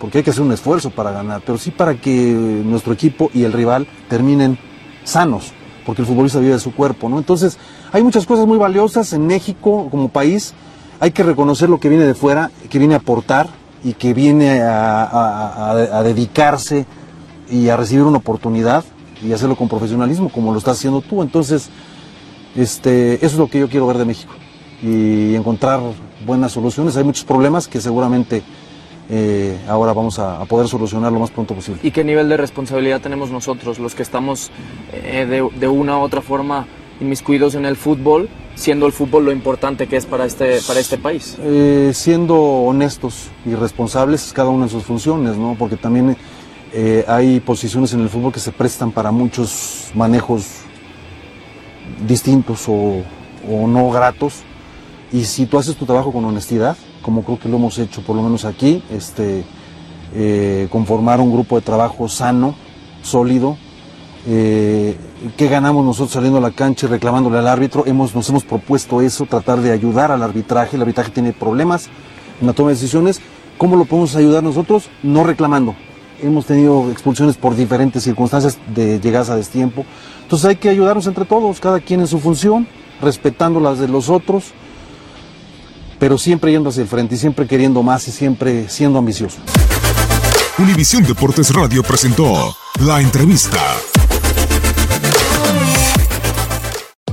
porque 0.00 0.18
hay 0.18 0.24
que 0.24 0.30
hacer 0.30 0.42
un 0.42 0.52
esfuerzo 0.52 0.90
para 0.90 1.10
ganar, 1.10 1.42
pero 1.44 1.58
sí 1.58 1.70
para 1.70 1.94
que 1.94 2.12
nuestro 2.12 2.92
equipo 2.92 3.30
y 3.32 3.44
el 3.44 3.52
rival 3.52 3.86
terminen 4.08 4.58
sanos, 5.04 5.52
porque 5.84 6.02
el 6.02 6.08
futbolista 6.08 6.38
vive 6.38 6.54
de 6.54 6.60
su 6.60 6.74
cuerpo, 6.74 7.08
¿no? 7.08 7.18
Entonces, 7.18 7.58
hay 7.92 8.02
muchas 8.02 8.26
cosas 8.26 8.46
muy 8.46 8.58
valiosas 8.58 9.12
en 9.12 9.26
México 9.26 9.88
como 9.90 10.08
país, 10.08 10.54
hay 11.00 11.10
que 11.10 11.22
reconocer 11.22 11.68
lo 11.68 11.80
que 11.80 11.88
viene 11.88 12.04
de 12.04 12.14
fuera, 12.14 12.50
que 12.70 12.78
viene 12.78 12.94
a 12.94 12.98
aportar 12.98 13.48
y 13.84 13.92
que 13.92 14.14
viene 14.14 14.60
a, 14.62 16.02
dedicarse 16.02 16.86
y 17.50 17.68
a 17.68 17.76
recibir 17.76 18.04
una 18.04 18.18
oportunidad 18.18 18.84
y 19.22 19.32
hacerlo 19.32 19.56
con 19.56 19.68
profesionalismo, 19.68 20.28
como 20.30 20.52
lo 20.52 20.58
estás 20.58 20.78
haciendo 20.78 21.00
tú. 21.00 21.22
Entonces, 21.22 21.68
este, 22.54 23.14
eso 23.16 23.26
es 23.26 23.34
lo 23.34 23.48
que 23.48 23.60
yo 23.60 23.68
quiero 23.68 23.86
ver 23.86 23.98
de 23.98 24.04
México 24.04 24.32
y 24.82 25.34
encontrar 25.34 25.80
buenas 26.26 26.52
soluciones. 26.52 26.96
Hay 26.96 27.04
muchos 27.04 27.24
problemas 27.24 27.68
que 27.68 27.80
seguramente 27.80 28.42
eh, 29.08 29.56
ahora 29.68 29.92
vamos 29.92 30.18
a, 30.18 30.40
a 30.42 30.44
poder 30.44 30.68
solucionar 30.68 31.12
lo 31.12 31.20
más 31.20 31.30
pronto 31.30 31.54
posible. 31.54 31.80
¿Y 31.82 31.92
qué 31.92 32.02
nivel 32.04 32.28
de 32.28 32.36
responsabilidad 32.36 33.00
tenemos 33.00 33.30
nosotros, 33.30 33.78
los 33.78 33.94
que 33.94 34.02
estamos 34.02 34.50
eh, 34.92 35.26
de, 35.28 35.48
de 35.58 35.68
una 35.68 35.98
u 35.98 36.00
otra 36.02 36.20
forma 36.20 36.66
inmiscuidos 37.00 37.54
en 37.54 37.64
el 37.66 37.76
fútbol, 37.76 38.28
siendo 38.56 38.86
el 38.86 38.92
fútbol 38.92 39.26
lo 39.26 39.32
importante 39.32 39.86
que 39.86 39.96
es 39.96 40.06
para 40.06 40.24
este, 40.24 40.60
para 40.66 40.80
este 40.80 40.98
país? 40.98 41.36
Eh, 41.40 41.92
siendo 41.94 42.36
honestos 42.36 43.28
y 43.44 43.54
responsables 43.54 44.32
cada 44.34 44.48
uno 44.48 44.64
en 44.64 44.70
sus 44.70 44.82
funciones, 44.82 45.36
¿no? 45.36 45.54
Porque 45.58 45.76
también 45.76 46.16
hay 47.08 47.40
posiciones 47.40 47.94
en 47.94 48.00
el 48.00 48.10
fútbol 48.10 48.32
que 48.32 48.40
se 48.40 48.52
prestan 48.52 48.92
para 48.92 49.10
muchos 49.10 49.90
manejos 49.94 50.44
distintos 52.06 52.68
o, 52.68 53.02
o 53.50 53.66
no 53.66 53.90
gratos. 53.90 54.42
Y 55.12 55.24
si 55.24 55.46
tú 55.46 55.58
haces 55.58 55.76
tu 55.76 55.86
trabajo 55.86 56.12
con 56.12 56.24
honestidad, 56.24 56.76
como 57.02 57.22
creo 57.22 57.38
que 57.38 57.48
lo 57.48 57.56
hemos 57.56 57.78
hecho 57.78 58.02
por 58.02 58.16
lo 58.16 58.22
menos 58.22 58.44
aquí, 58.44 58.82
este, 58.90 59.44
eh, 60.14 60.68
conformar 60.70 61.20
un 61.20 61.32
grupo 61.32 61.56
de 61.56 61.62
trabajo 61.62 62.08
sano, 62.08 62.54
sólido, 63.02 63.56
eh, 64.28 64.96
¿Qué 65.36 65.48
ganamos 65.48 65.84
nosotros 65.84 66.12
saliendo 66.12 66.38
a 66.38 66.42
la 66.42 66.50
cancha 66.50 66.86
y 66.86 66.90
reclamándole 66.90 67.38
al 67.38 67.46
árbitro? 67.46 67.84
Hemos, 67.86 68.14
nos 68.14 68.28
hemos 68.28 68.44
propuesto 68.44 69.00
eso, 69.00 69.24
tratar 69.24 69.60
de 69.60 69.70
ayudar 69.70 70.10
al 70.10 70.22
arbitraje. 70.22 70.76
El 70.76 70.82
arbitraje 70.82 71.10
tiene 71.10 71.32
problemas 71.32 71.88
en 72.40 72.46
la 72.46 72.52
toma 72.52 72.70
de 72.70 72.74
decisiones. 72.74 73.20
¿Cómo 73.56 73.76
lo 73.76 73.84
podemos 73.84 74.14
ayudar 74.16 74.42
nosotros? 74.42 74.90
No 75.02 75.24
reclamando. 75.24 75.74
Hemos 76.22 76.44
tenido 76.44 76.90
expulsiones 76.90 77.36
por 77.36 77.54
diferentes 77.54 78.02
circunstancias 78.02 78.58
de 78.74 79.00
llegadas 79.00 79.30
a 79.30 79.36
destiempo. 79.36 79.86
Entonces 80.22 80.46
hay 80.46 80.56
que 80.56 80.68
ayudarnos 80.68 81.06
entre 81.06 81.24
todos, 81.24 81.60
cada 81.60 81.80
quien 81.80 82.00
en 82.00 82.06
su 82.06 82.18
función, 82.18 82.66
respetando 83.00 83.60
las 83.60 83.78
de 83.78 83.88
los 83.88 84.10
otros, 84.10 84.52
pero 85.98 86.18
siempre 86.18 86.52
yendo 86.52 86.70
hacia 86.70 86.82
el 86.82 86.88
frente 86.88 87.14
y 87.14 87.18
siempre 87.18 87.46
queriendo 87.46 87.82
más 87.82 88.06
y 88.08 88.12
siempre 88.12 88.68
siendo 88.68 88.98
ambicioso. 88.98 89.38
Univisión 90.58 91.04
Deportes 91.04 91.52
Radio 91.52 91.82
presentó 91.82 92.56
la 92.80 93.00
entrevista. 93.00 93.60